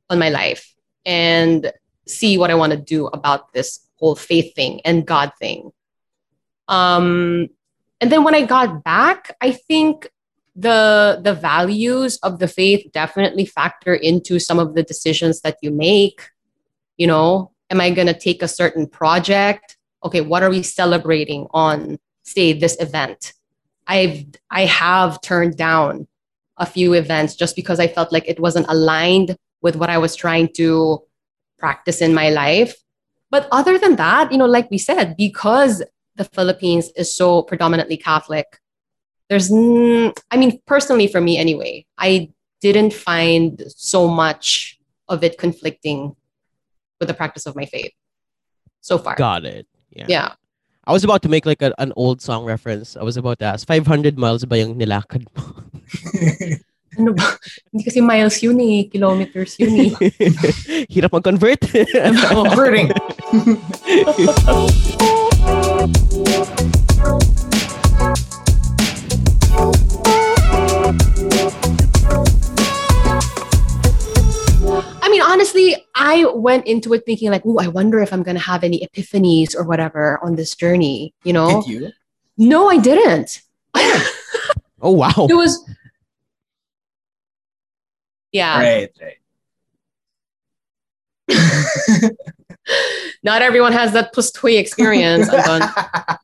[0.08, 1.72] on my life and
[2.06, 5.70] see what I want to do about this whole faith thing and God thing.
[6.68, 7.48] Um,
[8.00, 10.10] and then when I got back, I think
[10.54, 15.70] the the values of the faith definitely factor into some of the decisions that you
[15.70, 16.28] make.
[16.96, 19.76] You know, am I going to take a certain project?
[20.04, 23.32] Okay, what are we celebrating on say this event?
[23.86, 26.06] I've I have turned down
[26.58, 30.14] a few events just because I felt like it wasn't aligned with what I was
[30.14, 31.02] trying to
[31.58, 32.76] practice in my life.
[33.30, 35.82] But other than that, you know, like we said, because
[36.16, 38.60] the Philippines is so predominantly Catholic,
[39.32, 42.28] there's, n- I mean, personally for me anyway, I
[42.60, 44.78] didn't find so much
[45.08, 46.14] of it conflicting
[47.00, 47.92] with the practice of my faith
[48.82, 49.16] so far.
[49.16, 49.66] Got it.
[49.88, 50.04] Yeah.
[50.08, 50.32] Yeah.
[50.84, 52.94] I was about to make like a, an old song reference.
[52.94, 55.64] I was about to ask, 500 miles ba yung nilakad mo?
[57.00, 57.24] Ano ba?
[57.72, 59.96] Hindi kasi miles yun eh, kilometers yun eh.
[60.92, 61.64] Hirap mag-convert.
[62.28, 62.92] Converting.
[75.12, 78.64] mean, honestly, I went into it thinking like, "Ooh, I wonder if I'm gonna have
[78.64, 81.62] any epiphanies or whatever on this journey." You know?
[81.62, 81.92] Did you?
[82.36, 83.42] No, I didn't.
[84.80, 85.28] oh wow.
[85.30, 85.64] It was,
[88.32, 88.58] yeah.
[88.58, 89.18] Right, right.
[93.22, 95.28] Not everyone has that pustui experience.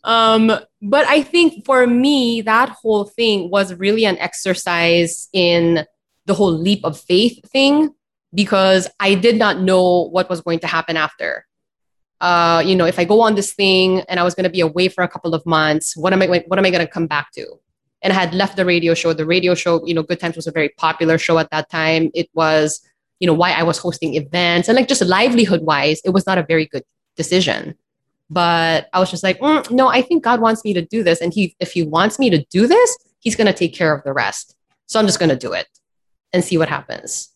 [0.04, 0.46] Um,
[0.80, 5.84] but I think for me, that whole thing was really an exercise in
[6.24, 7.90] the whole leap of faith thing
[8.34, 11.46] because I did not know what was going to happen after.
[12.20, 14.60] Uh, you know, if I go on this thing and I was going to be
[14.60, 17.06] away for a couple of months, what am I what am I going to come
[17.06, 17.46] back to?
[18.02, 19.12] And I had left the radio show.
[19.12, 22.10] The radio show, you know, Good Times was a very popular show at that time.
[22.14, 22.80] It was,
[23.20, 26.38] you know, why I was hosting events and like just livelihood wise, it was not
[26.38, 26.84] a very good
[27.16, 27.76] decision.
[28.30, 31.20] But I was just like, "Mm, no, I think God wants me to do this,
[31.22, 34.04] and he, if He wants me to do this, He's going to take care of
[34.04, 34.54] the rest.
[34.86, 35.66] So I'm just going to do it
[36.32, 37.30] and see what happens.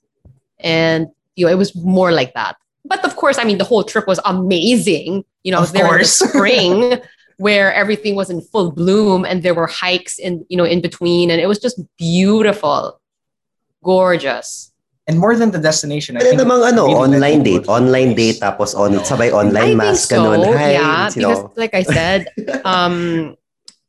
[0.63, 2.57] And you know, it was more like that.
[2.85, 5.25] But of course, I mean, the whole trip was amazing.
[5.45, 6.21] You know, I was Of there course.
[6.21, 7.01] in the spring
[7.39, 11.31] where everything was in full bloom, and there were hikes in you know in between,
[11.31, 13.01] and it was just beautiful,
[13.83, 14.71] gorgeous.
[15.09, 17.67] And more than the destination, I Pwede think namang ano, online date.
[17.67, 19.01] Online date tapos on, No.
[19.03, 20.47] sabay I online think mask so, ganun.
[20.55, 22.31] Hi, yeah, you because know, like I said,
[22.65, 23.35] um,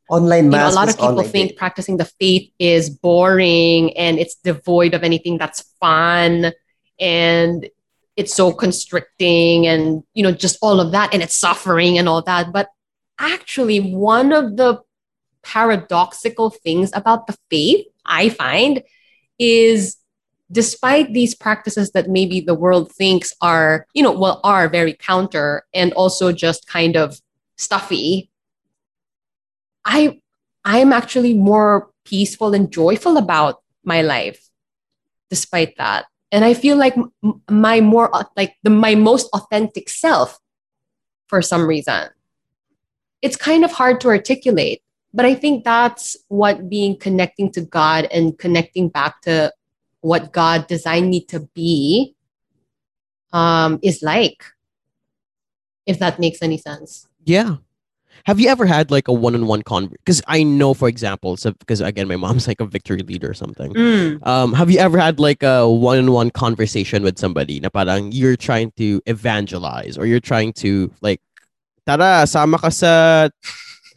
[0.09, 1.57] online you know, a lot of people think date.
[1.57, 6.49] practicing the faith is boring and it's devoid of anything that's fun
[7.03, 7.69] and
[8.15, 12.21] it's so constricting and you know just all of that and it's suffering and all
[12.21, 12.69] that but
[13.19, 14.79] actually one of the
[15.43, 18.81] paradoxical things about the faith i find
[19.37, 19.97] is
[20.51, 25.63] despite these practices that maybe the world thinks are you know well are very counter
[25.73, 27.19] and also just kind of
[27.57, 28.31] stuffy
[29.85, 30.19] I
[30.65, 34.49] I'm actually more peaceful and joyful about my life
[35.29, 36.05] despite that.
[36.33, 36.95] And I feel like
[37.47, 40.39] my more like the my most authentic self
[41.27, 42.09] for some reason.
[43.21, 44.81] It's kind of hard to articulate,
[45.13, 49.53] but I think that's what being connecting to God and connecting back to
[50.01, 52.15] what God designed me to be
[53.31, 54.43] um, is like.
[55.85, 57.07] If that makes any sense.
[57.25, 57.57] Yeah.
[58.25, 59.99] Have you ever had like a one-on-one conversation?
[59.99, 63.33] Because I know, for example, so because again, my mom's like a victory leader or
[63.33, 63.75] something.
[64.23, 68.71] Um, have you ever had like a one-on-one conversation with somebody na parang you're trying
[68.77, 71.19] to evangelize or you're trying to like,
[71.85, 73.27] tara, sama ka sa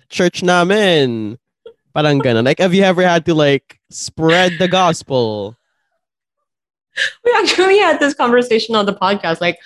[0.09, 1.39] church namin.
[1.95, 2.45] Parang ganun.
[2.45, 5.57] Like, have you ever had to like spread the gospel?
[7.25, 9.59] we actually had this conversation on the podcast, like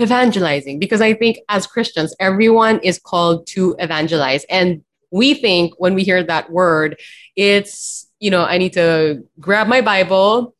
[0.00, 4.44] evangelizing, because I think as Christians, everyone is called to evangelize.
[4.50, 7.00] And we think when we hear that word,
[7.36, 10.54] it's, you know, I need to grab my Bible,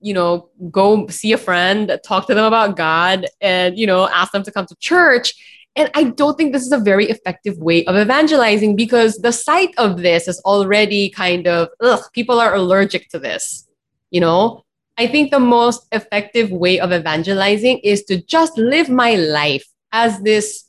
[0.00, 4.32] you know, go see a friend, talk to them about God, and, you know, ask
[4.32, 5.34] them to come to church.
[5.76, 9.74] And I don't think this is a very effective way of evangelizing because the sight
[9.78, 13.68] of this is already kind of, ugh, people are allergic to this,
[14.10, 14.64] you know?
[14.98, 20.20] I think the most effective way of evangelizing is to just live my life as
[20.22, 20.64] this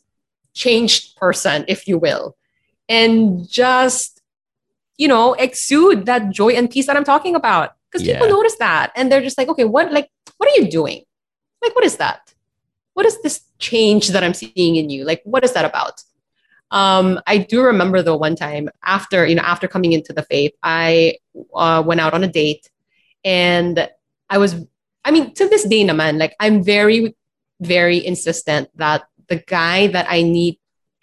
[0.53, 2.36] changed person, if you will,
[2.89, 4.21] and just,
[4.97, 7.75] you know, exude that joy and peace that I'm talking about.
[7.89, 8.13] Because Yeah.
[8.15, 11.03] people notice that and they're just like, okay, what, like, what are you doing?
[11.61, 12.34] Like, what is that?
[12.93, 15.05] What is this change that I'm seeing in you?
[15.05, 16.03] Like, what is that about?
[16.71, 20.53] Um, I do remember though one time after, you know, after coming into the faith,
[20.63, 21.17] I
[21.55, 22.69] uh, went out on a date
[23.23, 23.88] and
[24.30, 24.55] I was,
[25.03, 27.15] I mean, to this day, naman, like I'm very,
[27.61, 30.59] very insistent that the guy that I need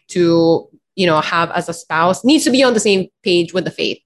[0.08, 3.64] to, you know, have as a spouse needs to be on the same page with
[3.64, 3.98] the faith.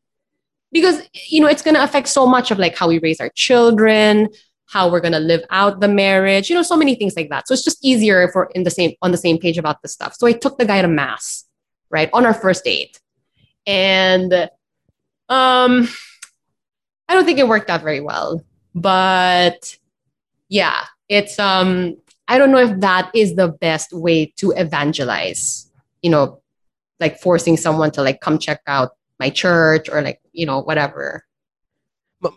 [0.71, 3.31] Because, you know, it's going to affect so much of like how we raise our
[3.31, 4.29] children,
[4.67, 7.49] how we're going to live out the marriage, you know, so many things like that.
[7.49, 9.95] So it's just easier if we're in the same, on the same page about this
[9.95, 10.15] stuff.
[10.15, 11.47] So I took the guy to mass,
[11.91, 13.01] right, on our first date.
[13.67, 14.33] And,
[15.31, 15.89] um,
[17.09, 18.45] I don't think it worked out very well
[18.81, 19.77] but
[20.49, 21.97] yeah it's um
[22.29, 25.71] i don't know if that is the best way to evangelize
[26.03, 26.41] you know
[27.01, 31.25] like forcing someone to like come check out my church or like you know whatever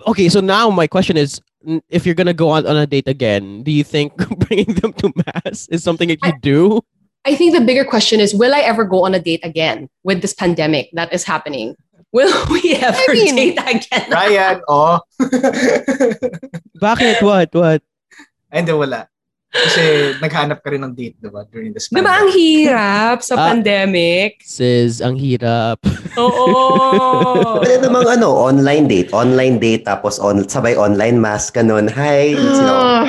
[0.05, 1.41] Okay, so now my question is
[1.89, 4.15] if you're gonna go on, on a date again, do you think
[4.45, 6.81] bringing them to mass is something that you do?
[7.25, 10.21] i think the bigger question is will i ever go on a date again with
[10.21, 11.75] this pandemic that is happening
[12.11, 14.99] will we ever mean- date again Ryan, oh.
[16.77, 17.21] Bakit?
[17.21, 17.49] What?
[17.53, 17.81] What?
[18.51, 19.07] Ay, hindi, wala.
[19.51, 21.43] Kasi naghanap ka rin ng date, diba?
[21.51, 23.51] During this Di ba ang hirap sa Ah.
[23.51, 24.39] pandemic?
[24.43, 25.75] Sis, ang hirap.
[26.23, 27.59] Oo.
[27.59, 29.11] Pwede namang ano, online date.
[29.11, 31.91] Online date, tapos on, sabay online mass ka nun.
[31.91, 33.03] Hi, it's, you know,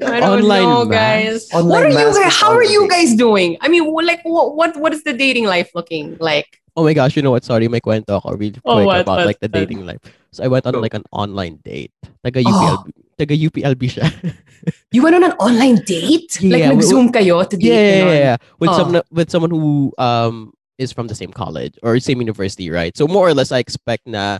[0.00, 0.96] I don't Online know, mass.
[0.96, 1.38] guys.
[1.52, 2.16] Online what are you guys?
[2.32, 3.60] is How are you guys doing?
[3.60, 6.59] I mean, like, what, what, what is the dating life looking like?
[6.76, 7.44] Oh my gosh, you know what?
[7.44, 9.00] Sorry, may kwento ako really quick Oh, what?
[9.02, 9.26] about What?
[9.26, 9.58] like the What?
[9.66, 9.98] dating life.
[10.32, 11.92] So I went on like an online date.
[12.24, 12.86] Taga UPLB.
[13.18, 14.06] Taga UPLB siya.
[14.92, 16.36] You went on an online date?
[16.44, 17.64] like, Yeah, we- nag-zoom kayo to date?
[17.64, 18.36] yeah, yeah, yeah, yeah.
[18.60, 18.76] With Oh.
[18.76, 22.92] someone with someone who um is from the same college or same university, right?
[22.96, 24.38] So more or less, I expect na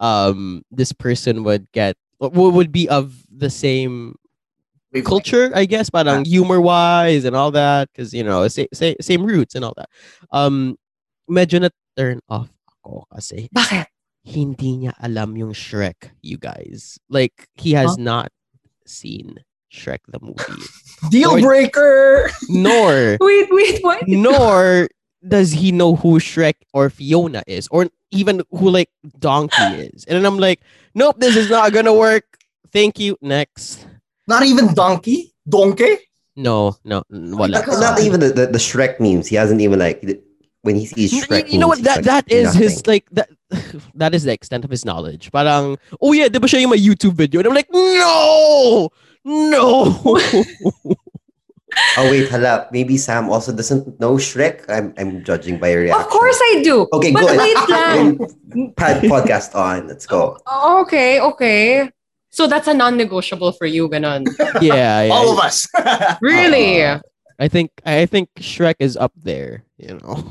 [0.00, 4.16] um this person would get w- would be of the same
[5.04, 9.20] culture, I guess, parang humor wise and all that, because you know, sa- sa- same
[9.24, 9.92] roots and all that.
[10.32, 10.80] Um,
[11.28, 12.48] medyo na turn off
[12.84, 13.86] ako kasi Bakit?
[14.24, 16.98] hindi niya alam yung Shrek, you guys.
[17.08, 18.28] Like he has not
[18.86, 19.40] seen
[19.72, 20.64] Shrek the movie,
[21.12, 22.30] Deal Or- breaker!
[22.48, 24.04] nor Wait, wait, what?
[24.08, 24.88] nor
[25.26, 29.60] does he know who Shrek or Fiona is, or even who like Donkey
[29.92, 30.04] is.
[30.08, 30.60] And then I'm like,
[30.94, 32.24] nope, this is not gonna work.
[32.72, 33.16] Thank you.
[33.20, 33.84] Next.
[34.28, 35.32] Not even donkey?
[35.48, 35.96] Donkey?
[36.36, 37.64] No, no, n- wala.
[37.64, 39.26] not, not even the, the, the Shrek memes.
[39.26, 40.04] He hasn't even like,
[40.68, 41.80] when he sees You- Shrek you know what?
[41.80, 43.32] memes, That like, that is his like that.
[43.96, 45.32] That is the extent of his knowledge.
[45.32, 47.40] Parang, oh yeah, di ba siya yung may YouTube video?
[47.40, 48.92] And I'm like, no,
[49.24, 50.20] no.
[52.00, 52.66] Oh wait, hala.
[52.72, 54.64] Maybe Sam also doesn't know Shrek.
[54.72, 56.00] I'm I'm judging by your reaction.
[56.00, 56.88] Of course I do.
[56.96, 57.38] Okay, but good.
[57.38, 58.02] wait lang.
[58.74, 59.86] Podcast on.
[59.86, 60.40] Let's go.
[60.48, 61.92] Oh, okay, okay.
[62.32, 64.26] So that's a non-negotiable for you, ganon.
[64.64, 65.12] yeah, yeah.
[65.12, 65.68] All of us.
[66.24, 66.82] Really?
[66.82, 67.04] Uh,
[67.38, 69.67] I think I think Shrek is up there.
[69.78, 70.26] You know.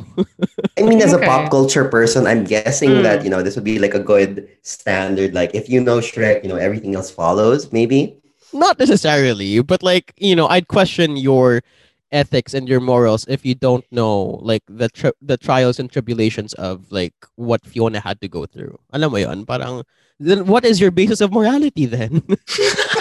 [0.78, 3.04] I mean, as a pop culture person, I'm guessing Mm.
[3.08, 5.32] that you know this would be like a good standard.
[5.34, 7.72] Like if you know Shrek, you know everything else follows.
[7.72, 8.20] Maybe.
[8.52, 11.64] Not necessarily, but like you know, I'd question your
[12.12, 16.52] ethics and your morals if you don't know like the tri- the trials and tribulations
[16.56, 18.80] of like what Fiona had to go through.
[18.92, 19.46] Alam mo yun?
[19.48, 19.84] Parang
[20.20, 22.24] then what is your basis of morality then?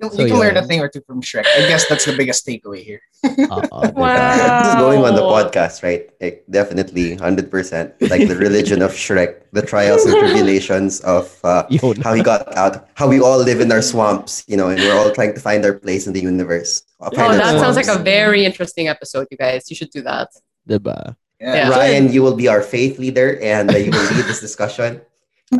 [0.00, 1.46] You, So, you can learn a thing or two from Shrek.
[1.46, 3.00] I guess that's the biggest takeaway here.
[3.24, 3.94] Oo, diba?
[3.94, 4.62] Wow.
[4.62, 6.08] This is going on the podcast, right?
[6.20, 7.94] Like, definitely, hundred percent.
[8.00, 11.64] Like the religion of Shrek, the trials and tribulations of uh,
[12.04, 14.96] how he got out, how we all live in our swamps, you know, and we're
[14.96, 16.82] all trying to find our place in the universe.
[17.00, 19.68] Oh, All kind that sounds like a very interesting episode, you guys.
[19.68, 20.32] You should do that.
[20.68, 21.16] Diba?
[21.40, 21.68] Yeah.
[21.68, 25.02] Ryan, you will be our faith leader, and uh, you will lead this discussion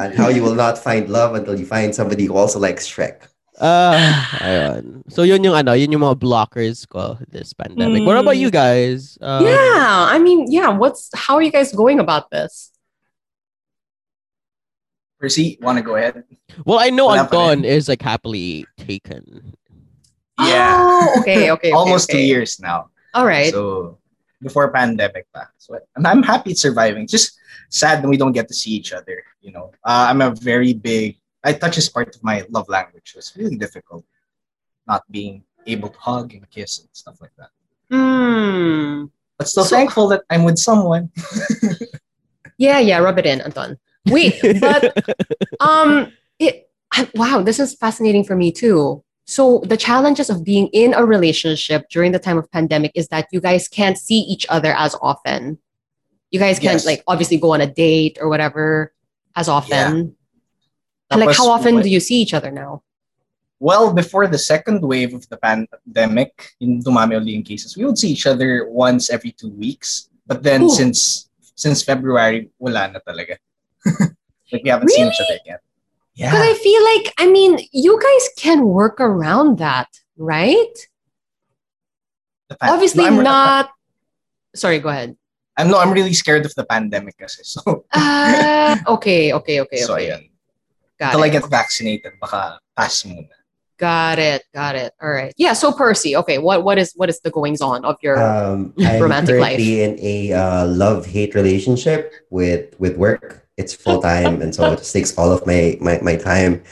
[0.01, 3.29] on how you will not find love until you find somebody who also likes Shrek.
[3.61, 5.07] Ah, ayun.
[5.09, 8.03] So yun yung ano, yun yung mga blockers ko this pandemic.
[8.03, 9.17] What about you guys?
[9.23, 10.75] Um, yeah, I mean, yeah.
[10.75, 12.75] What's how are you guys going about this?
[15.21, 16.25] Percy, want to go ahead?
[16.67, 19.55] Well, I know Wala pa Anton is like happily taken.
[20.39, 20.77] Yeah.
[20.83, 21.71] Oh, okay, okay.
[21.71, 22.91] okay, Almost two years now.
[23.15, 23.53] All right.
[23.55, 23.99] So
[24.43, 25.49] before pandemic pa.
[25.59, 27.07] So I'm, I'm happy it's surviving.
[27.07, 27.39] Just
[27.71, 29.25] sad that we don't get to see each other.
[29.41, 31.19] You know, uh, I'm a very big.
[31.45, 33.13] I touch is part of my love language.
[33.13, 34.05] So it's really difficult
[34.87, 37.51] not being able to hug and kiss and stuff like that.
[37.91, 39.05] Hmm.
[39.39, 41.11] But still So- thankful that I'm with someone.
[42.57, 42.99] Yeah, yeah.
[42.99, 43.79] Rub it in, Anton.
[44.07, 44.95] Wait, but
[45.61, 46.71] um, it.
[46.93, 49.03] I- Wow, this is fascinating for me too.
[49.27, 53.27] So the challenges of being in a relationship during the time of pandemic is that
[53.33, 55.59] you guys can't see each other as often.
[56.31, 56.87] You guys can't Yes.
[56.87, 58.95] like obviously go on a date or whatever
[59.35, 60.15] as often.
[61.11, 62.83] And like how often do you see each other now?
[63.61, 67.99] Well, before the second wave of the pandemic, in dumami uli yung cases, we would
[67.99, 70.11] see each other once every two weeks.
[70.27, 70.71] But then Ooh.
[70.71, 73.39] since since February, wala na talaga.
[74.53, 75.61] like we haven't seen each other yet.
[76.15, 76.33] Yeah.
[76.35, 80.75] I feel like I mean you guys can work around that, right?
[82.61, 83.71] Obviously No, not.
[84.55, 85.17] Sorry, go ahead.
[85.57, 87.43] I'm no, I'm really scared of the pandemic kasi.
[87.47, 90.31] So, Uh, okay, okay, okay, so okay.
[91.05, 91.13] Ayun.
[91.13, 91.31] Got Until I it.
[91.31, 93.29] get vaccinated, baka pass muna.
[93.77, 94.45] Got it.
[94.55, 94.93] Got it.
[95.03, 95.35] All right.
[95.37, 95.53] Yeah.
[95.53, 96.39] So Percy, okay.
[96.39, 98.17] What what is what is the goings on of your?
[98.23, 99.59] Um, I'm romantic life.
[99.59, 103.47] currently in a uh, love hate relationship with with work.
[103.57, 106.63] It's full time, and so it just takes all of my my, my time.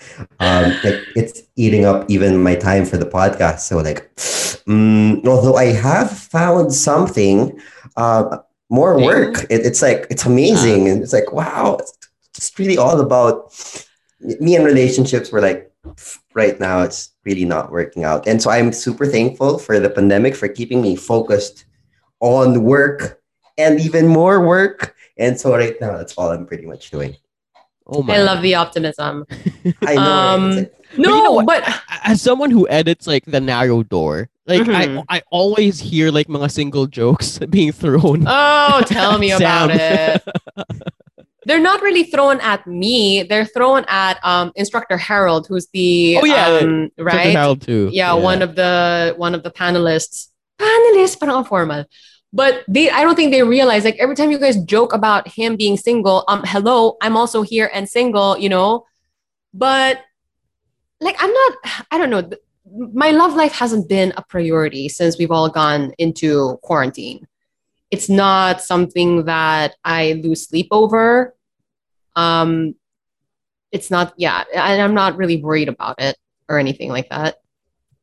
[0.41, 3.61] Um, like it's eating up even my time for the podcast.
[3.61, 4.11] So like,
[4.66, 7.61] mm, although I have found something,
[7.97, 8.39] uh,
[8.70, 9.45] more work.
[9.51, 11.93] It, it's like it's amazing, and it's like wow, it's
[12.35, 13.53] just really all about
[14.41, 15.31] me and relationships.
[15.33, 15.70] Were like
[16.35, 18.27] right now it's really not working out.
[18.27, 21.64] And so I'm super thankful for the pandemic for keeping me focused
[22.20, 23.20] on work
[23.59, 24.95] and even more work.
[25.18, 27.16] And so right now that's all I'm pretty much doing.
[27.87, 28.14] Oh my!
[28.16, 29.27] I love the optimism.
[29.87, 30.01] I know.
[30.03, 31.64] Um, It's like- No, you know but
[32.05, 35.03] As someone who edits like the narrow door, like Mhm.
[35.09, 38.25] I I always hear like mga single jokes being thrown.
[38.29, 40.23] oh, tell me about it.
[41.45, 43.22] They're not really thrown at me.
[43.24, 46.61] They're thrown at um, instructor Harold, who's the Oh, yeah.
[46.62, 47.34] um, right.
[47.34, 47.90] out too.
[47.93, 50.28] yeah, one of the one of the panelists.
[50.59, 51.84] Panelists, parang ang formal.
[52.32, 53.84] But they, I don't think they realize.
[53.84, 57.70] Like every time you guys joke about him being single, um, hello, I'm also here
[57.74, 58.86] and single, you know.
[59.53, 60.01] But
[61.01, 61.53] like, I'm not.
[61.90, 62.30] I don't know.
[62.95, 67.26] My love life hasn't been a priority since we've all gone into quarantine.
[67.93, 71.36] It's not something that I lose sleep over.
[72.16, 72.74] Um,
[73.70, 74.14] it's not.
[74.16, 76.16] Yeah, and I'm not really worried about it
[76.49, 77.45] or anything like that.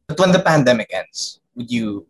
[0.07, 2.05] But when the pandemic ends, would you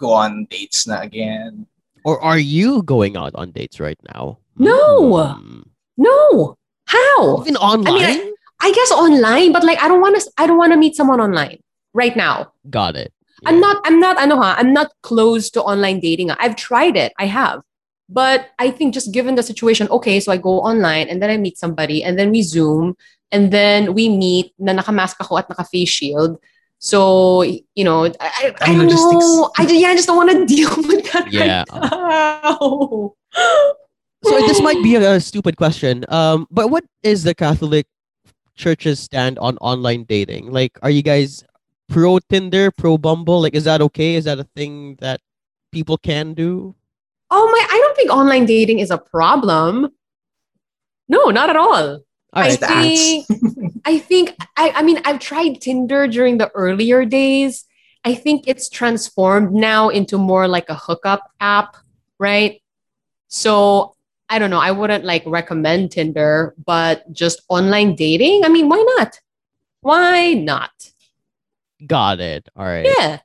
[0.00, 1.68] go on dates na again?
[2.04, 4.38] Or are you going out on dates right now?
[4.56, 5.36] No.
[5.36, 5.68] Hmm.
[5.98, 6.56] No.
[6.86, 7.42] How?
[7.42, 8.32] Even online?
[8.60, 11.20] I guess online, but like I don't want to I don't want to meet someone
[11.20, 11.60] online
[11.92, 12.52] right now.
[12.70, 13.12] Got it.
[13.46, 16.30] I'm not I'm not ano ha, I'm not close to online dating.
[16.32, 17.12] I've tried it.
[17.18, 17.62] I have.
[18.08, 21.36] But I think just given the situation, okay, so I go online and then I
[21.36, 22.96] meet somebody and then we Zoom
[23.30, 26.38] and then we meet na nakamask ako at naka-face shield.
[26.78, 29.26] So, you know, I, I, I don't logistics.
[29.28, 29.50] know.
[29.58, 31.64] I, yeah, I just don't want to deal with that Yeah.
[31.68, 33.12] right now.
[34.24, 36.04] So this might be a, stupid question.
[36.08, 37.86] Um, but what is the Catholic
[38.56, 40.50] Church's stand on online dating?
[40.50, 41.44] Like, are you guys
[41.88, 43.40] pro Tinder, pro Bumble?
[43.42, 44.14] Like, is that okay?
[44.14, 45.20] Is that a thing that
[45.72, 46.74] people can do?
[47.30, 49.90] Oh my, I don't think online dating is a problem.
[51.08, 52.00] No, not at all.
[52.32, 53.26] All I think
[53.84, 57.64] I think I, I mean I've tried Tinder during the earlier days.
[58.04, 61.76] I think it's transformed now into more like a hookup app,
[62.18, 62.60] right?
[63.28, 63.94] So
[64.28, 64.60] I don't know.
[64.60, 68.44] I wouldn't like recommend Tinder, but just online dating.
[68.44, 69.20] I mean, why not?
[69.80, 70.70] Why not?
[71.86, 72.48] Got it.
[72.56, 72.86] All right.
[72.86, 73.18] Yeah.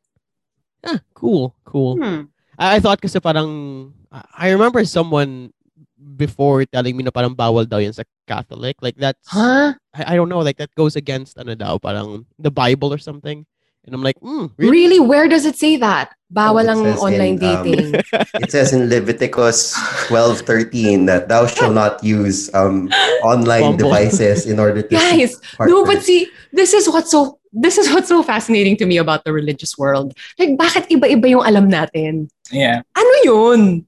[0.86, 1.56] Ah, cool.
[1.66, 1.98] Cool.
[1.98, 2.22] Hmm.
[2.60, 5.50] I, I thought kasi parang I I remember someone
[5.98, 8.78] before telling me na parang bawal daw yan sa Catholic.
[8.84, 9.74] Like that's Huh?
[9.96, 13.46] I, I don't know, like that goes against ano daw, parang the Bible or something.
[13.84, 14.72] And I'm like, mm, really?
[14.72, 15.00] Really?
[15.04, 16.16] Where does it say that?
[16.32, 17.88] Bawal it ang says in, online um, dating.
[18.44, 19.76] It says in Leviticus
[20.08, 22.88] 12:13 that thou shall not use um,
[23.28, 23.92] online Bumble.
[23.92, 25.36] devices in order to Guys,
[25.68, 29.24] No, but see, this is what's so this is what's so fascinating to me about
[29.24, 30.18] the religious world.
[30.40, 32.28] Like, bakit iba-iba yung alam natin?
[32.52, 32.82] Yeah.
[32.98, 33.86] Ano yun?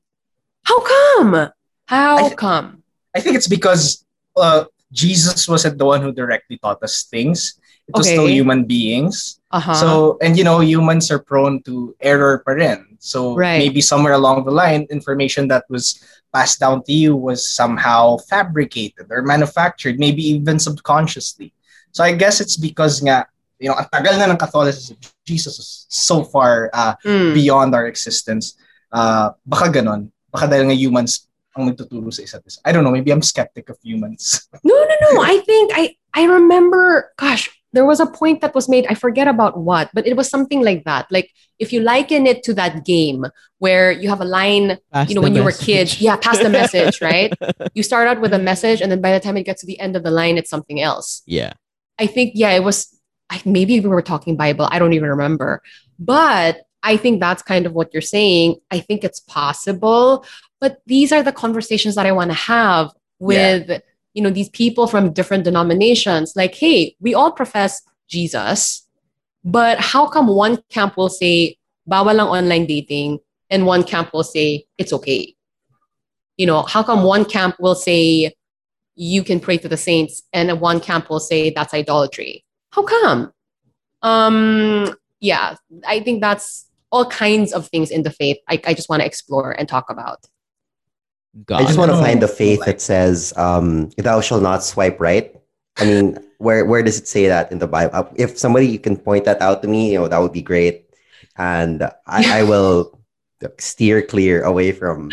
[0.64, 1.50] How come?
[1.90, 2.84] How I th- come?
[3.16, 4.06] I think it's because
[4.38, 7.58] uh, Jesus wasn't the one who directly taught us things.
[7.88, 9.40] It was still human beings.
[9.52, 9.74] Uh-huh.
[9.74, 12.98] So, and you know, humans are prone to error pa rin.
[12.98, 13.60] So Right.
[13.60, 16.02] maybe somewhere along the line, information that was
[16.34, 21.54] passed down to you was somehow fabricated or manufactured, maybe even subconsciously.
[21.92, 23.28] So I guess it's because nga,
[23.60, 27.34] you know, ang tagal na ng Catholicism, Jesus is so far uh, Mm.
[27.34, 28.56] beyond our existence.
[28.92, 30.12] Uh, baka ganon.
[30.32, 32.60] Baka dahil nga humans ang nagtuturo sa isa't isa.
[32.68, 34.44] I don't know, maybe I'm skeptic of humans.
[34.64, 35.24] No, no, no.
[35.24, 37.12] I think I I remember.
[37.16, 38.88] Gosh, there was a point that was made.
[38.88, 41.08] I forget about what, but it was something like that.
[41.12, 43.24] Like if you liken it to that game
[43.60, 46.40] where you have a line, Pass you know, the when you were kids, yeah, pass
[46.40, 47.32] the message, right?
[47.76, 49.80] You start out with a message, and then by the time it gets to the
[49.80, 51.24] end of the line, it's something else.
[51.28, 51.56] Yeah.
[52.00, 52.92] I think, yeah, it was.
[53.30, 54.68] I, maybe we were talking Bible.
[54.72, 55.62] I don't even remember,
[56.00, 58.58] but I think that's kind of what you're saying.
[58.70, 60.26] I think it's possible,
[60.60, 63.82] but these are the conversations that I want to have with
[64.14, 66.34] you know these people from different denominations.
[66.36, 68.88] Like, hey, we all profess Jesus,
[69.44, 71.58] but how come one camp will say
[71.90, 73.20] bawal lang online dating,
[73.50, 75.36] and one camp will say it's okay?
[76.38, 78.34] You know, how come one camp will say
[78.96, 82.45] you can pray to the saints and one camp will say that's idolatry
[82.76, 83.32] how come
[84.02, 85.56] um yeah
[85.88, 89.06] i think that's all kinds of things in the faith i, I just want to
[89.06, 90.20] explore and talk about
[91.44, 95.02] Got I just want to find the faith that says, um, "Thou shall not swipe
[95.02, 95.36] right."
[95.76, 97.92] I mean, where where does it say that in the Bible?
[97.94, 100.88] Uh, If somebody can point that out to me, you know, that would be great,
[101.36, 102.98] and I, I will
[103.60, 105.12] steer clear away from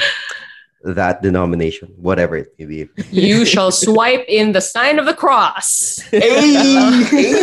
[0.85, 2.89] that denomination, whatever it may be.
[3.11, 6.20] you shall swipe in the sign of the cross Hey,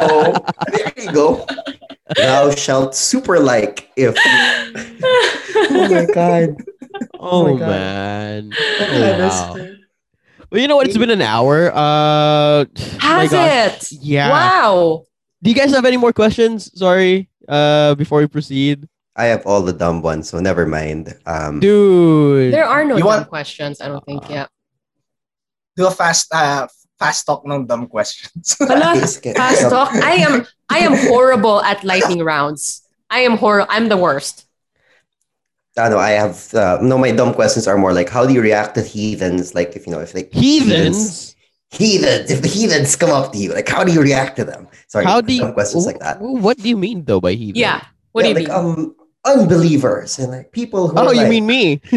[0.00, 0.34] oh,
[0.72, 1.46] there you go.
[2.16, 4.16] Thou shalt super like if.
[5.54, 6.56] Oh my god.
[7.18, 7.68] Oh, my God.
[7.68, 8.52] man.
[8.54, 9.68] Oh, Oh, wow.
[10.50, 10.86] Well, you know what?
[10.86, 11.70] It's been an hour.
[11.72, 12.64] Uh,
[13.02, 13.92] my has gosh.
[13.92, 14.28] it Yeah.
[14.30, 15.04] wow
[15.42, 16.70] Do you guys have any more questions?
[16.78, 17.28] Sorry.
[17.48, 21.12] Uh, before we proceed, I have all the dumb ones, so never mind.
[21.26, 22.52] Um, dude.
[22.52, 24.46] there are no You dumb want- questions i don't think yeah
[25.76, 26.68] Do a fast uh,
[27.00, 28.56] fast talk ng dumb questions.
[28.60, 28.96] Hala,
[29.36, 33.96] fast talk i am i am horrible at lightning rounds i am horrible i'm the
[34.00, 34.46] worst
[35.72, 37.00] I know I have uh, no.
[37.00, 39.56] My dumb questions are more like, how do you react to heathens?
[39.56, 41.32] Like, if you know, if like Heathens.
[41.72, 44.68] heathens, if the heathens come up to you, like, how do you react to them?
[44.92, 45.40] Sorry, How do you?
[45.40, 46.20] dumb questions like that.
[46.20, 47.56] What do you mean though by heathen?
[47.56, 50.98] yeah what Yeah, do you like, mean Um, unbelievers and like people who.
[50.98, 51.80] Oh, are you like- mean me?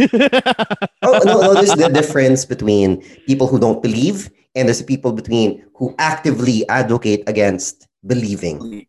[1.06, 1.54] Oh no, no.
[1.54, 7.24] There's the difference between people who don't believe and there's people between who actively advocate
[7.28, 8.88] against believing.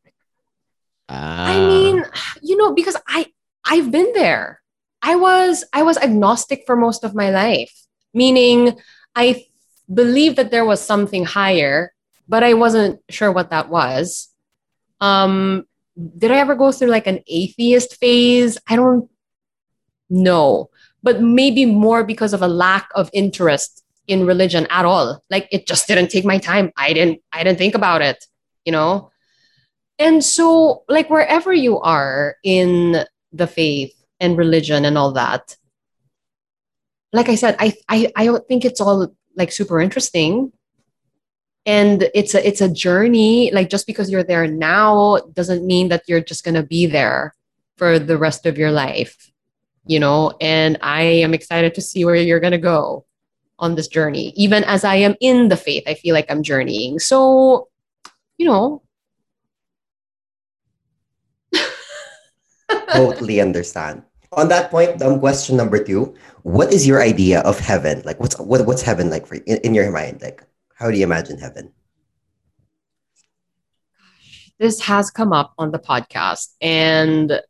[1.09, 1.53] Ah.
[1.53, 2.05] I mean,
[2.43, 3.27] you know, because I
[3.65, 4.63] I've been there.
[5.03, 7.75] I was I was agnostic for most of my life,
[8.15, 8.79] meaning
[9.15, 9.45] I
[9.93, 11.93] believed that there was something higher,
[12.29, 14.29] but I wasn't sure what that was.
[15.01, 15.67] Um,
[16.19, 18.59] did I ever go through like an atheist phase?
[18.69, 19.09] I don't
[20.11, 20.71] know,
[21.03, 25.23] but maybe more because of a lack of interest in religion at all.
[25.31, 26.73] Like it just didn't take my time.
[26.77, 28.25] I didn't I didn't think about it,
[28.65, 29.11] you know.
[29.99, 35.57] And so, like, wherever you are in the faith and religion and all that,
[37.13, 40.53] like I said, I, I, I don't think it's all like super interesting.
[41.67, 43.51] And it's a it's a journey.
[43.53, 47.35] Like just because you're there now doesn't mean that you're just gonna be there
[47.77, 49.31] for the rest of your life,
[49.87, 50.33] you know.
[50.41, 53.05] And I am excited to see where you're gonna go
[53.59, 54.33] on this journey.
[54.37, 56.99] Even as I am in the faith, I feel like I'm journeying.
[56.99, 57.69] So,
[58.39, 58.83] you know,
[62.93, 64.03] totally understand.
[64.33, 68.03] On that point, um, question number two: What is your idea of heaven?
[68.05, 70.23] Like, what's what, what's heaven like for in, in your mind?
[70.23, 70.46] Like,
[70.79, 71.73] how do you imagine heaven?
[74.59, 77.43] this has come up on the podcast and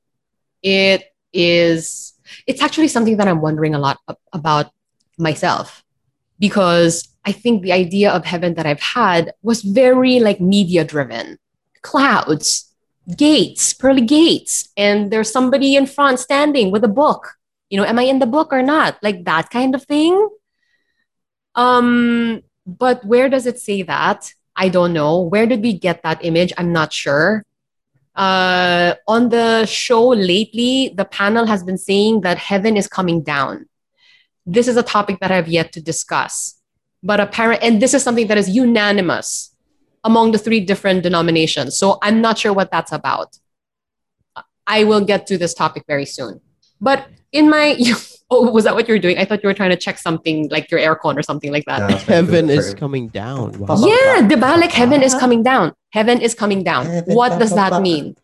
[0.61, 2.15] it is
[2.49, 3.99] it's actually something that i'm wondering a lot
[4.33, 4.73] about
[5.17, 5.85] myself
[6.41, 11.39] because i think the idea of heaven that i've had was very like media driven
[11.83, 12.67] clouds
[13.15, 17.35] gates pearly gates and there's somebody in front standing with a book.
[17.71, 18.99] You know am i in the book or not?
[19.03, 20.29] Like that kind of thing.
[21.55, 25.21] Um but where does it say that I don't know.
[25.21, 26.53] Where did we get that image?
[26.57, 27.45] I'm not sure.
[28.15, 33.69] Uh, on the show lately, the panel has been saying that heaven is coming down.
[34.47, 36.55] This is a topic that I've yet to discuss.
[37.03, 39.55] But apparent, and this is something that is unanimous
[40.03, 41.77] among the three different denominations.
[41.77, 43.39] So I'm not sure what that's about.
[44.67, 46.41] I will get to this topic very soon.
[46.81, 47.77] But in my
[48.29, 49.19] Oh, was that what you were doing?
[49.19, 51.79] I thought you were trying to check something like your aircon or something like that.
[51.81, 53.57] No, I was Heaven do it is for- coming down.
[53.59, 53.77] Wow.
[53.87, 54.59] Yeah, diba?
[54.59, 55.73] Like heaven is coming down.
[55.93, 56.87] Heaven is coming down.
[56.87, 58.17] Heaven, What does that mean?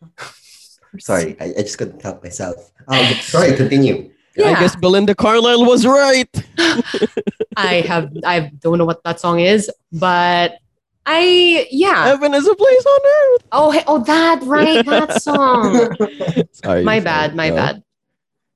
[0.98, 2.72] Sorry, I, I just couldn't help myself.
[2.88, 4.10] Um, sorry, continue.
[4.36, 4.48] Yeah.
[4.50, 6.28] I guess Belinda Carlisle was right.
[7.56, 10.58] I have I don't know what that song is, but
[11.06, 12.06] I yeah.
[12.06, 13.46] Heaven is a place on earth.
[13.52, 15.94] Oh oh that right that song.
[16.52, 16.82] Sorry.
[16.82, 17.56] my sorry, bad, my no.
[17.56, 17.82] bad.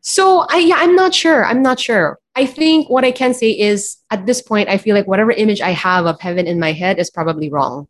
[0.06, 1.44] So I yeah, I'm not sure.
[1.44, 2.20] I'm not sure.
[2.38, 5.60] I think what I can say is at this point, I feel like whatever image
[5.60, 7.88] I have of heaven in my head is probably wrong.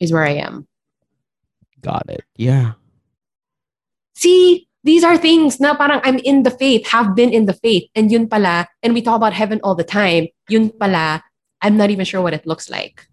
[0.00, 0.66] Is where I am.
[1.82, 2.24] Got it.
[2.34, 2.80] Yeah.
[4.16, 7.84] See, these are things na parang I'm in the faith, have been in the faith,
[7.94, 10.32] and yun pala, and we talk about heaven all the time.
[10.48, 11.20] Yun pala,
[11.60, 13.04] I'm not even sure what it looks like.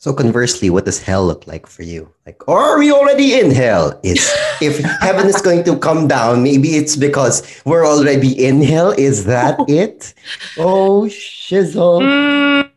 [0.00, 2.14] So conversely, what does hell look like for you?
[2.24, 3.98] Like, are we already in hell?
[4.04, 4.30] Is
[4.62, 8.92] if heaven is going to come down, maybe it's because we're already in hell.
[8.92, 10.14] Is that it?
[10.56, 11.98] Oh shizzle.
[12.06, 12.70] Mm,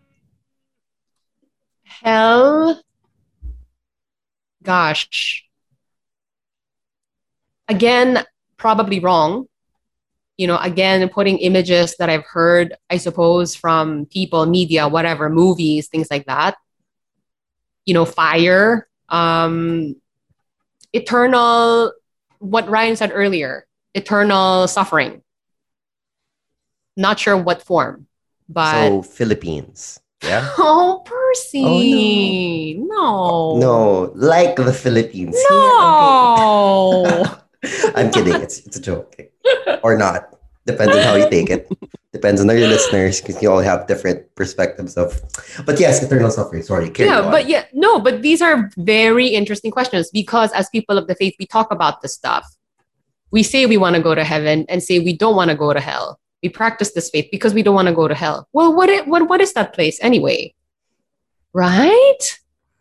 [1.85, 2.81] hell.
[4.63, 5.45] Gosh.
[7.67, 8.25] Again,
[8.57, 9.45] probably wrong.
[10.37, 15.87] You know, again, putting images that I've heard, I suppose, from people, media, whatever, movies,
[15.87, 16.55] things like that.
[17.85, 19.95] You know, fire, um,
[20.93, 21.93] eternal,
[22.39, 25.21] what Ryan said earlier, eternal suffering.
[26.95, 28.07] Not sure what form,
[28.47, 28.71] but.
[28.71, 29.99] So Philippines.
[30.23, 30.53] Yeah.
[30.57, 32.75] Oh, Percy.
[32.77, 33.57] no.
[33.57, 35.35] No, like the Philippines.
[35.49, 37.25] No.
[37.95, 38.41] I'm kidding.
[38.41, 39.15] It's it's a joke.
[39.83, 40.33] Or not.
[40.65, 41.69] Depends on how you take it.
[42.13, 45.21] Depends on your listeners because you all have different perspectives of
[45.65, 46.61] but yes, eternal suffering.
[46.61, 47.31] Sorry, yeah, on.
[47.31, 51.35] but yeah, no, but these are very interesting questions because as people of the faith,
[51.39, 52.45] we talk about this stuff.
[53.31, 55.71] We say we want to go to heaven and say we don't want to go
[55.71, 56.19] to hell.
[56.43, 58.49] We practice this faith because we don't want to go to hell.
[58.51, 60.53] Well, what it, what what is that place anyway?
[61.53, 62.39] Right?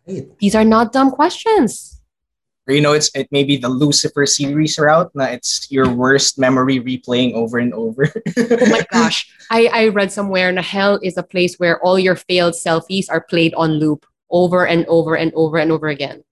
[0.08, 0.26] Right.
[0.40, 1.99] These are not dumb questions.
[2.70, 5.10] Or, you know, it's it may be the Lucifer series route.
[5.12, 8.06] Na it's your worst memory replaying over and over.
[8.38, 9.26] Oh my gosh.
[9.50, 13.26] I, I read somewhere na hell is a place where all your failed selfies are
[13.26, 16.22] played on loop over and over and over and over again.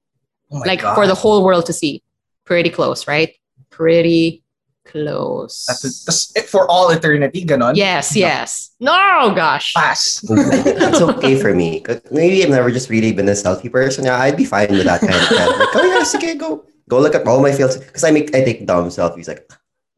[0.52, 0.94] Oh like God.
[0.94, 2.05] for the whole world to see.
[2.44, 3.35] Pretty close, right?
[3.70, 4.44] Pretty
[4.89, 5.66] close.
[5.69, 7.77] That's, that's it for all eternity, ganon.
[7.77, 8.70] yes, yes.
[8.81, 9.74] No, gosh.
[9.74, 10.24] Pass.
[10.28, 10.35] I
[10.73, 11.85] that's okay for me.
[12.10, 14.05] Maybe I've never just really been a selfie person.
[14.05, 15.39] Yeah, I'd be fine with that kind of thing.
[15.39, 16.65] Like, oh yeah, sige, go.
[16.89, 17.77] Go look at all my fails.
[17.77, 19.44] Because I make I take dumb selfies like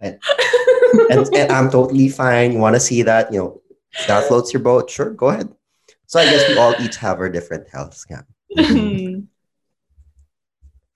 [0.00, 0.18] and,
[1.10, 2.52] and, and I'm totally fine.
[2.52, 3.62] You want to see that, you know,
[4.08, 5.54] that floats your boat, sure, go ahead.
[6.06, 8.06] So I guess we all each have our different healths.
[8.10, 8.22] Yeah.
[8.50, 9.20] Mm-hmm.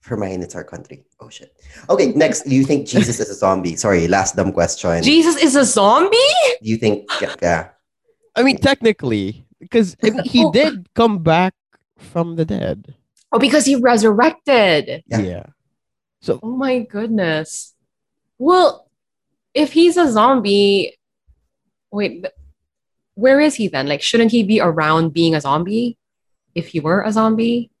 [0.05, 1.03] For mine, it's our country.
[1.19, 1.57] Oh shit.
[1.89, 3.75] Okay, next, do you think Jesus is a zombie?
[3.75, 5.01] Sorry, last dumb question.
[5.01, 6.17] Jesus is a zombie?
[6.61, 7.69] do you think yeah, yeah.
[8.35, 10.51] I mean, technically, because I mean, he Oh.
[10.51, 11.55] did come back
[11.97, 12.93] from the dead.
[13.31, 15.01] Oh, because he resurrected.
[15.07, 15.19] Yeah.
[15.19, 15.45] Yeah.
[16.21, 17.73] So Oh my goodness.
[18.37, 18.85] Well,
[19.55, 20.99] if he's a zombie,
[21.89, 22.25] wait,
[23.15, 23.87] where is he then?
[23.87, 25.97] Like, shouldn't he be around being a zombie?
[26.53, 27.71] If he were a zombie?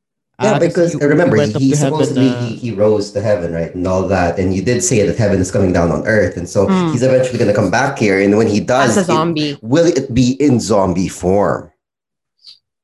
[0.41, 3.53] Yeah, ah, because remember, he, up he heaven, supposedly uh, he, he rose to heaven,
[3.53, 4.37] right, and all that.
[4.37, 6.91] And you did say that heaven is coming down on earth, and so Mm.
[6.91, 8.19] he's eventually going to come back here.
[8.19, 9.57] And when he does, As a it- zombie.
[9.61, 11.71] will it be in zombie form?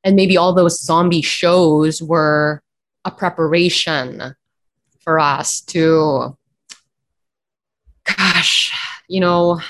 [0.03, 2.64] and maybe all those zombie shows were
[3.06, 4.34] a preparation
[4.99, 6.36] for us to
[8.18, 8.73] gosh
[9.07, 9.61] you know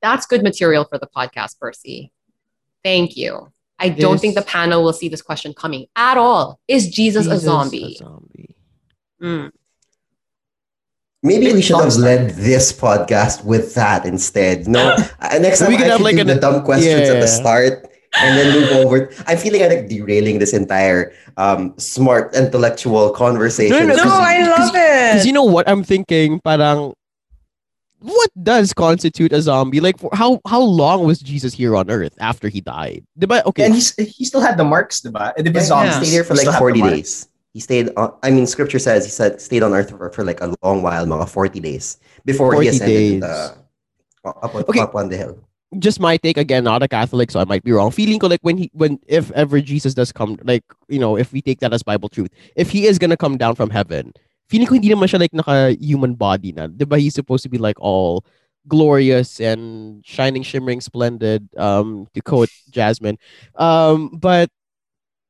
[0.00, 2.10] that's good material for the podcast percy
[2.82, 6.88] thank you i don't think the panel will see this question coming at all is
[6.88, 8.54] jesus, a zombie zombie.
[9.22, 9.50] Mm.
[11.22, 14.68] Maybe we should have led this podcast with that instead.
[14.68, 17.08] No, uh, next time We we could I have, like, do an- the dumb questions
[17.08, 17.88] at the start
[18.20, 19.08] and then move over.
[19.26, 23.72] I'm feeling like derailing this entire um, smart intellectual conversation.
[23.72, 25.12] No, no, No, Because- I love it.
[25.14, 26.92] Because you know what I'm thinking, parang
[28.04, 29.80] what does constitute a zombie?
[29.80, 33.04] Like for how how long was Jesus here on earth after he died?
[33.18, 33.42] Diba?
[33.46, 33.64] Okay.
[33.64, 35.32] And he's, he still had the marks, diba?
[35.38, 37.28] Diba Yeah, zombies, He stayed there for he like 40 days.
[37.54, 40.40] He stayed on, I mean, scripture says he said stayed on earth for, for like
[40.42, 43.14] a long while, mga 40 days before 40 he ascended days.
[43.14, 44.80] to the, up, on, Okay.
[44.80, 45.38] up on the hill.
[45.78, 47.90] just my take again, not a Catholic, so I might be wrong.
[47.90, 51.40] Feeling like when he when if ever Jesus does come, like you know, if we
[51.40, 54.12] take that as Bible truth, if he is gonna come down from heaven,
[54.48, 56.98] feeling ko hindi naman siya like naka human body na, diba?
[56.98, 58.24] He's supposed to be like all
[58.66, 61.48] glorious and shining, shimmering, splendid.
[61.56, 63.18] Um, to quote Jasmine,
[63.56, 64.50] um, but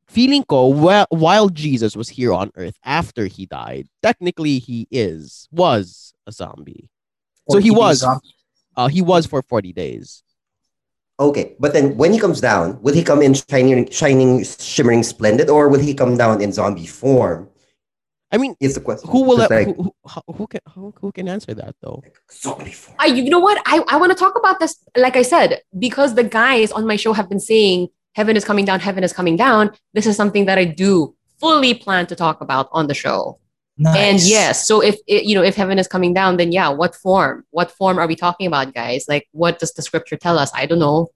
[0.06, 5.48] feeling ko while, while Jesus was here on earth after he died, technically he is
[5.50, 6.90] was a zombie.
[7.50, 8.04] So he was.
[8.76, 10.22] Uh, he was for 40 days.
[11.20, 15.48] Okay, but then when he comes down, will he come in shining, shining, shimmering, splendid,
[15.48, 17.48] or will he come down in zombie form?
[18.35, 19.06] I mean, Is the question.
[19.15, 22.02] who will It's like, who, who, how- who can who, who can answer that though?
[22.32, 22.97] zombie form?
[22.98, 23.62] I, you know what?
[23.65, 24.74] I, I want to talk about this.
[24.98, 28.65] Like I said, because the guys on my show have been saying heaven is coming
[28.66, 29.70] down, heaven is coming down.
[29.94, 33.39] This is something that I do fully plan to talk about on the show.
[33.78, 33.97] Nice.
[33.98, 36.94] And yes, so if it, you know if heaven is coming down, then yeah, what
[36.98, 37.47] form?
[37.55, 39.06] What form are we talking about, guys?
[39.06, 40.51] Like, what does the scripture tell us?
[40.55, 41.11] I don't know.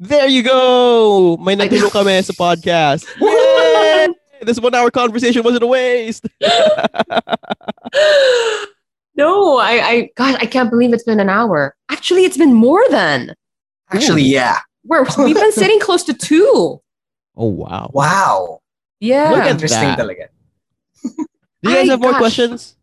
[0.00, 1.36] There you go.
[1.40, 3.08] May natulong kami sa podcast.
[4.40, 4.44] Yay!
[4.44, 6.26] This one hour conversation wasn't a waste.
[9.14, 11.74] no, I, I, gosh, I can't believe it's been an hour.
[11.88, 13.34] Actually, it's been more than.
[13.90, 14.58] Actually, yeah.
[14.84, 16.80] We're we've been sitting close to two.
[17.36, 17.90] Oh wow.
[17.92, 18.60] Wow.
[19.00, 19.30] Yeah.
[19.30, 19.98] Look at Interesting that.
[19.98, 20.28] talaga.
[21.02, 22.20] Do you guys Ay, have more gosh.
[22.20, 22.76] questions?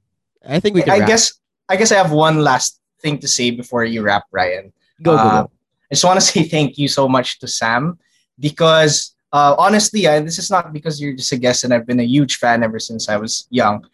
[0.48, 1.08] I think we can I wrap.
[1.08, 1.34] guess
[1.70, 4.74] I guess I have one last thing to say before you wrap, Ryan.
[5.02, 5.52] go go Uh, go.
[5.92, 7.98] I just want to say thank you so much to Sam
[8.40, 12.00] because uh, honestly, I, this is not because you're just a guest, and I've been
[12.00, 13.86] a huge fan ever since I was young.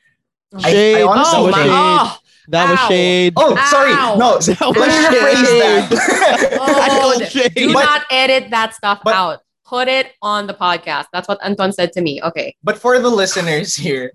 [0.60, 0.98] Shade.
[0.98, 1.72] I honestly that was my- shade.
[1.72, 2.18] oh,
[2.50, 3.34] That was shade.
[3.38, 4.38] Oh, sorry, no.
[4.40, 6.58] That Let was me rephrase that.
[6.62, 7.54] Oh, do shade.
[7.56, 9.40] Do But- not edit that stuff but- out.
[9.66, 11.06] Put it on the podcast.
[11.14, 12.20] That's what Anton said to me.
[12.24, 12.56] Okay.
[12.64, 14.14] but for the listeners here,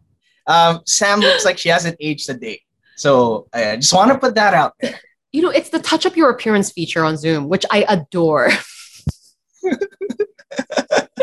[0.48, 2.60] um, Sam looks like she hasn't aged a day.
[2.96, 4.98] So I just want to put that out there.
[5.30, 8.50] You know, it's the touch up your appearance feature on Zoom, which I adore.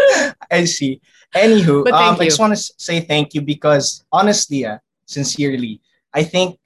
[0.51, 1.01] I see.
[1.35, 5.81] Anywho, um, I just want to say thank you because honestly, uh, sincerely,
[6.13, 6.59] I think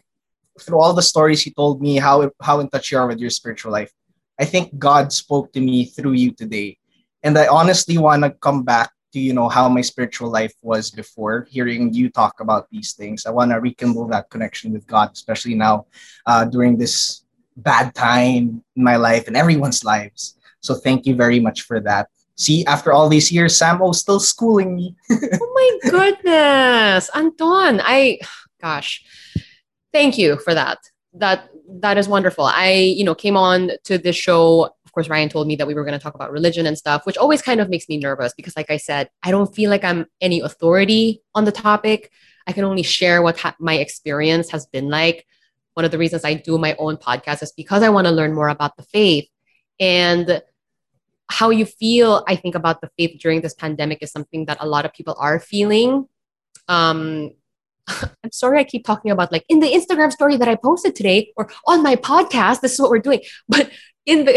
[0.59, 3.29] through all the stories you told me, how how in touch you are with your
[3.29, 3.91] spiritual life,
[4.39, 6.77] I think God spoke to me through you today,
[7.23, 10.89] and I honestly want to come back to you know how my spiritual life was
[10.89, 13.25] before hearing you talk about these things.
[13.25, 15.85] I want to rekindle that connection with God, especially now
[16.25, 17.23] uh, during this
[17.55, 20.37] bad time in my life and everyone's lives.
[20.59, 22.09] So thank you very much for that.
[22.37, 24.95] See, after all these years, Sam Samo's still schooling me.
[25.11, 27.09] oh my goodness.
[27.15, 28.19] Anton, I
[28.61, 29.03] gosh.
[29.93, 30.79] Thank you for that.
[31.13, 31.49] That
[31.81, 32.45] that is wonderful.
[32.45, 34.65] I, you know, came on to this show.
[34.85, 37.05] Of course, Ryan told me that we were going to talk about religion and stuff,
[37.05, 39.83] which always kind of makes me nervous because like I said, I don't feel like
[39.83, 42.11] I'm any authority on the topic.
[42.47, 45.25] I can only share what ha- my experience has been like.
[45.73, 48.33] One of the reasons I do my own podcast is because I want to learn
[48.33, 49.27] more about the faith
[49.79, 50.41] and
[51.29, 54.67] how you feel i think about the faith during this pandemic is something that a
[54.67, 56.07] lot of people are feeling.
[56.67, 57.31] Um
[57.87, 61.31] i'm sorry i keep talking about like in the instagram story that i posted today
[61.37, 63.21] or on my podcast this is what we're doing.
[63.47, 63.71] But
[64.05, 64.35] in the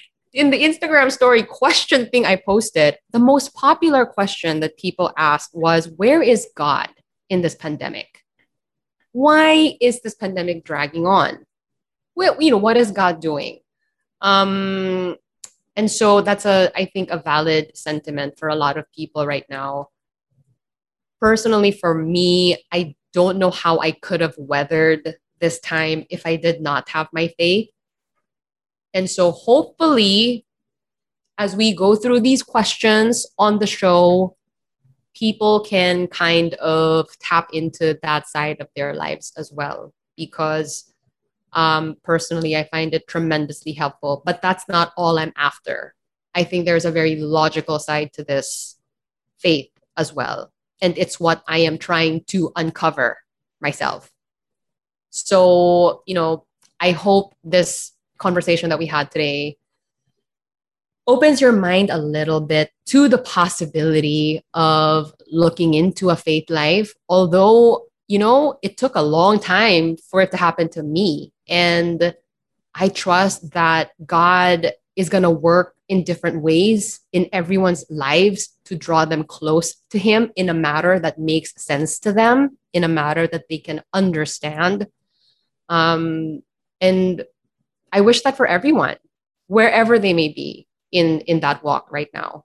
[0.32, 5.50] in the instagram story question thing i posted the most popular question that people asked
[5.54, 6.90] was where is god
[7.30, 8.24] in this pandemic?
[9.12, 11.46] Why is this pandemic dragging on?
[12.14, 13.60] Well, you know what is god doing?
[14.20, 15.16] Um
[15.76, 19.46] and so that's a i think a valid sentiment for a lot of people right
[19.48, 19.88] now.
[21.20, 26.36] Personally for me i don't know how i could have weathered this time if i
[26.36, 27.68] did not have my faith.
[28.94, 30.44] And so hopefully
[31.38, 34.36] as we go through these questions on the show
[35.14, 39.92] people can kind of tap into that side of their lives as well.
[40.16, 40.89] Because
[41.52, 44.22] um, personally, I find it tremendously helpful.
[44.24, 45.94] But that's not all I'm after.
[46.34, 48.78] I think there's a very logical side to this
[49.38, 50.52] faith as well.
[50.80, 53.18] And it's what I am trying to uncover
[53.60, 54.10] myself.
[55.10, 56.46] So, you know,
[56.78, 59.58] I hope this conversation that we had today
[61.06, 66.94] opens your mind a little bit to the possibility of looking into a faith life.
[67.08, 71.32] Although, you know, it took a long time for it to happen to me.
[71.48, 72.12] And
[72.74, 78.74] I trust that God is going to work in different ways in everyone's lives to
[78.74, 82.88] draw them close to Him in a matter that makes sense to them, in a
[82.88, 84.88] matter that they can understand.
[85.68, 86.42] Um,
[86.80, 87.24] and
[87.92, 88.96] I wish that for everyone,
[89.46, 92.44] wherever they may be in, in that walk right now.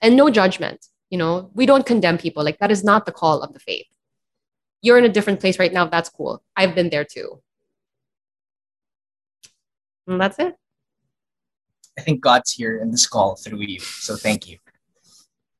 [0.00, 0.86] And no judgment.
[1.10, 2.42] You know, we don't condemn people.
[2.42, 3.91] Like, that is not the call of the faith.
[4.82, 5.86] You're in a different place right now.
[5.86, 6.42] That's cool.
[6.56, 7.40] I've been there too.
[10.06, 10.54] And that's it.
[11.98, 13.80] I think God's here in this call through you.
[13.80, 14.58] So thank you.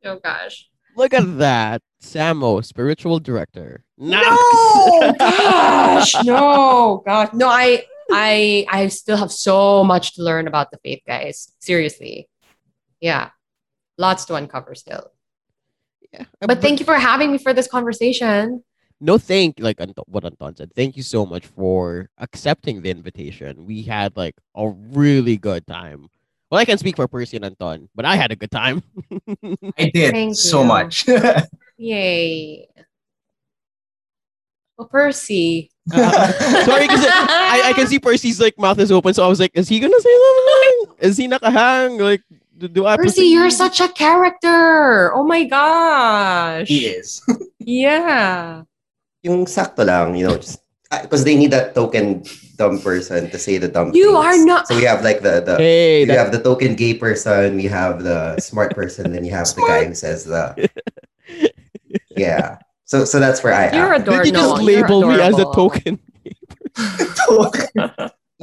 [0.04, 0.68] Oh gosh.
[0.96, 1.82] Look at that.
[2.02, 3.84] Samo, spiritual director.
[3.96, 4.24] Nice.
[4.24, 7.48] No, gosh, no, gosh, no.
[7.48, 11.52] I, I, I still have so much to learn about the faith, guys.
[11.60, 12.28] Seriously,
[13.00, 13.30] yeah,
[13.96, 15.12] lots to uncover still.
[16.12, 18.62] Yeah, But thank you for having me for this conversation.
[19.02, 20.72] No thank like what Anton said.
[20.74, 23.66] Thank you so much for accepting the invitation.
[23.66, 26.08] We had like a really good time.
[26.50, 28.82] Well, I can speak for Percy and Anton, but I had a good time.
[29.78, 30.68] I did Thank so you.
[30.68, 31.06] much.
[31.78, 32.68] Yay.
[34.78, 35.70] Well, Percy.
[35.90, 39.50] Sorry, because I, I can see Percy's like mouth is open, so I was like,
[39.54, 40.96] is he gonna say something?
[41.00, 42.00] Is he nakahang?
[42.00, 42.22] Like,
[42.56, 42.96] do, do I?
[42.96, 45.12] Percy, you're such a character.
[45.12, 46.68] Oh my gosh.
[46.68, 47.20] he is.
[47.58, 48.62] Yeah.
[49.22, 50.58] Yung sakto lang, you know, just
[51.02, 52.22] because they need that token
[52.58, 54.24] dumb person to say the dumb You things.
[54.26, 56.94] are not- So we have like the the Hey, you that, have the token gay
[56.94, 60.52] person, we have the smart person, then you have the guy who says the
[62.18, 62.58] yeah.
[62.84, 64.02] So so that's where I You're am.
[64.02, 64.24] adorable.
[64.24, 65.70] did you just no, you're label me as a adorable.
[65.70, 65.94] token?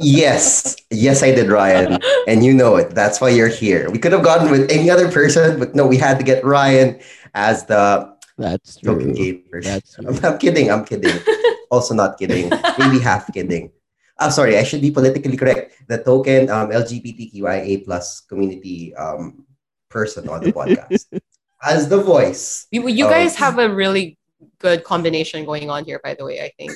[0.02, 2.94] Yes, yes, I did, Ryan, and you know it.
[2.96, 3.90] That's why you're here.
[3.92, 6.98] We could have gone with any other person, but no, we had to get Ryan
[7.34, 8.08] as the
[8.40, 9.20] That's token true.
[9.20, 9.70] gay person.
[9.76, 10.72] That's I'm, I'm kidding.
[10.72, 11.12] I'm kidding.
[11.70, 12.48] also not kidding.
[12.80, 13.70] Maybe half kidding.
[14.18, 14.56] I'm sorry.
[14.56, 15.76] I should be politically correct.
[15.88, 19.44] The token um, LGBTQIA plus community um,
[19.88, 21.04] person on the podcast
[21.64, 22.66] as the voice.
[22.70, 23.10] You, you Oh.
[23.10, 24.16] guys have a really
[24.58, 26.72] good combination going on here, by the way, I think.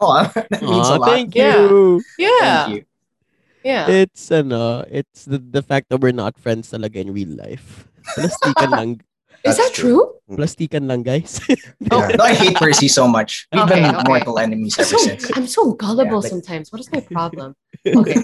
[0.00, 1.08] Oh, that means Aw, a lot.
[1.08, 2.00] thank you.
[2.18, 2.64] Yeah.
[2.64, 2.84] Thank you.
[3.64, 3.88] Yeah.
[3.88, 7.88] It's ano, it's the, the fact that we're not friends talaga in real life.
[8.14, 8.90] Plastikan lang,
[9.48, 10.14] Is that true.
[10.26, 10.36] true?
[10.36, 11.38] plastikan lang, guys.
[11.78, 12.10] Yeah.
[12.18, 13.46] No, I hate Percy so much.
[13.54, 14.08] We've Okay, been okay.
[14.10, 15.22] mortal enemies I'm ever so, since.
[15.38, 16.72] I'm so gullible Yeah, but- sometimes.
[16.74, 17.54] What is my problem?
[17.86, 18.18] Okay.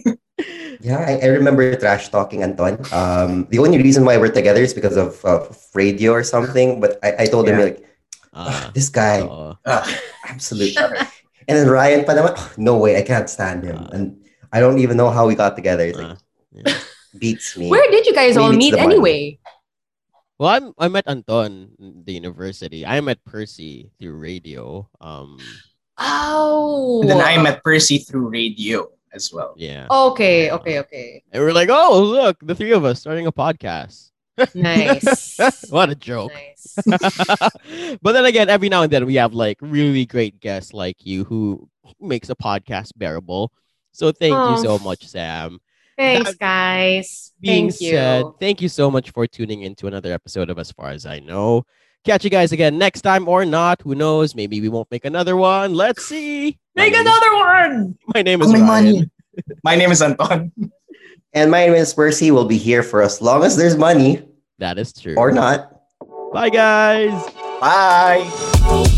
[0.82, 2.82] Yeah, I, I remember trash talking Anton.
[2.90, 5.47] Um, the only reason why we're together is because of uh,
[5.78, 6.81] radio or something.
[6.82, 7.78] But I, I told him like,
[8.35, 9.55] Ah, this guy, oo.
[9.62, 9.86] Ugh.
[10.27, 10.74] absolute.
[11.47, 13.77] and then Ryan pa naman, "Oh, no way, I can't stand him.
[13.93, 14.19] And
[14.51, 15.85] I don't even know how we got together.
[15.85, 16.19] It's like, Ah,
[16.51, 16.74] yeah.
[17.15, 17.69] beats me.
[17.69, 18.94] Where did you guys all Maybe it's meet the money.
[18.97, 19.20] anyway?
[20.43, 22.85] Well, I'm, I met Anton the university.
[22.85, 24.89] I met Percy through radio.
[25.01, 25.39] Um,
[25.97, 27.01] Oh.
[27.02, 29.55] And then I met Percy through radio as well.
[29.56, 29.86] yeah.
[29.89, 31.23] Okay, okay, okay.
[31.31, 34.10] And we're like, oh, look, the three of us starting a podcast.
[34.52, 35.39] Nice.
[35.70, 36.32] what a joke.
[36.35, 36.74] Nice.
[38.02, 41.23] but then again, every now and then we have like really great guests like you
[41.23, 41.69] who
[42.01, 43.52] makes a podcast bearable.
[43.93, 44.78] So thank you so Oh.
[44.82, 45.60] much, Sam.
[45.98, 47.32] Thanks, That guys.
[47.40, 47.90] Being Thank you.
[47.90, 51.19] said, thank you so much for tuning into another episode of As Far as I
[51.20, 51.64] Know.
[52.05, 53.81] Catch you guys again next time or not.
[53.82, 54.35] Who knows?
[54.35, 55.74] Maybe we won't make another one.
[55.74, 56.59] Let's see.
[56.74, 57.98] Make name- another one.
[58.14, 58.66] My name is Oh, my Ryan.
[58.94, 59.10] money.
[59.64, 60.52] My name is Anton.
[61.32, 62.31] And my name is Percy.
[62.31, 64.23] Will be here for as long as there's money
[64.59, 65.14] That is true.
[65.16, 65.81] or not.
[66.35, 67.12] Bye, guys.
[67.60, 68.89] Bye.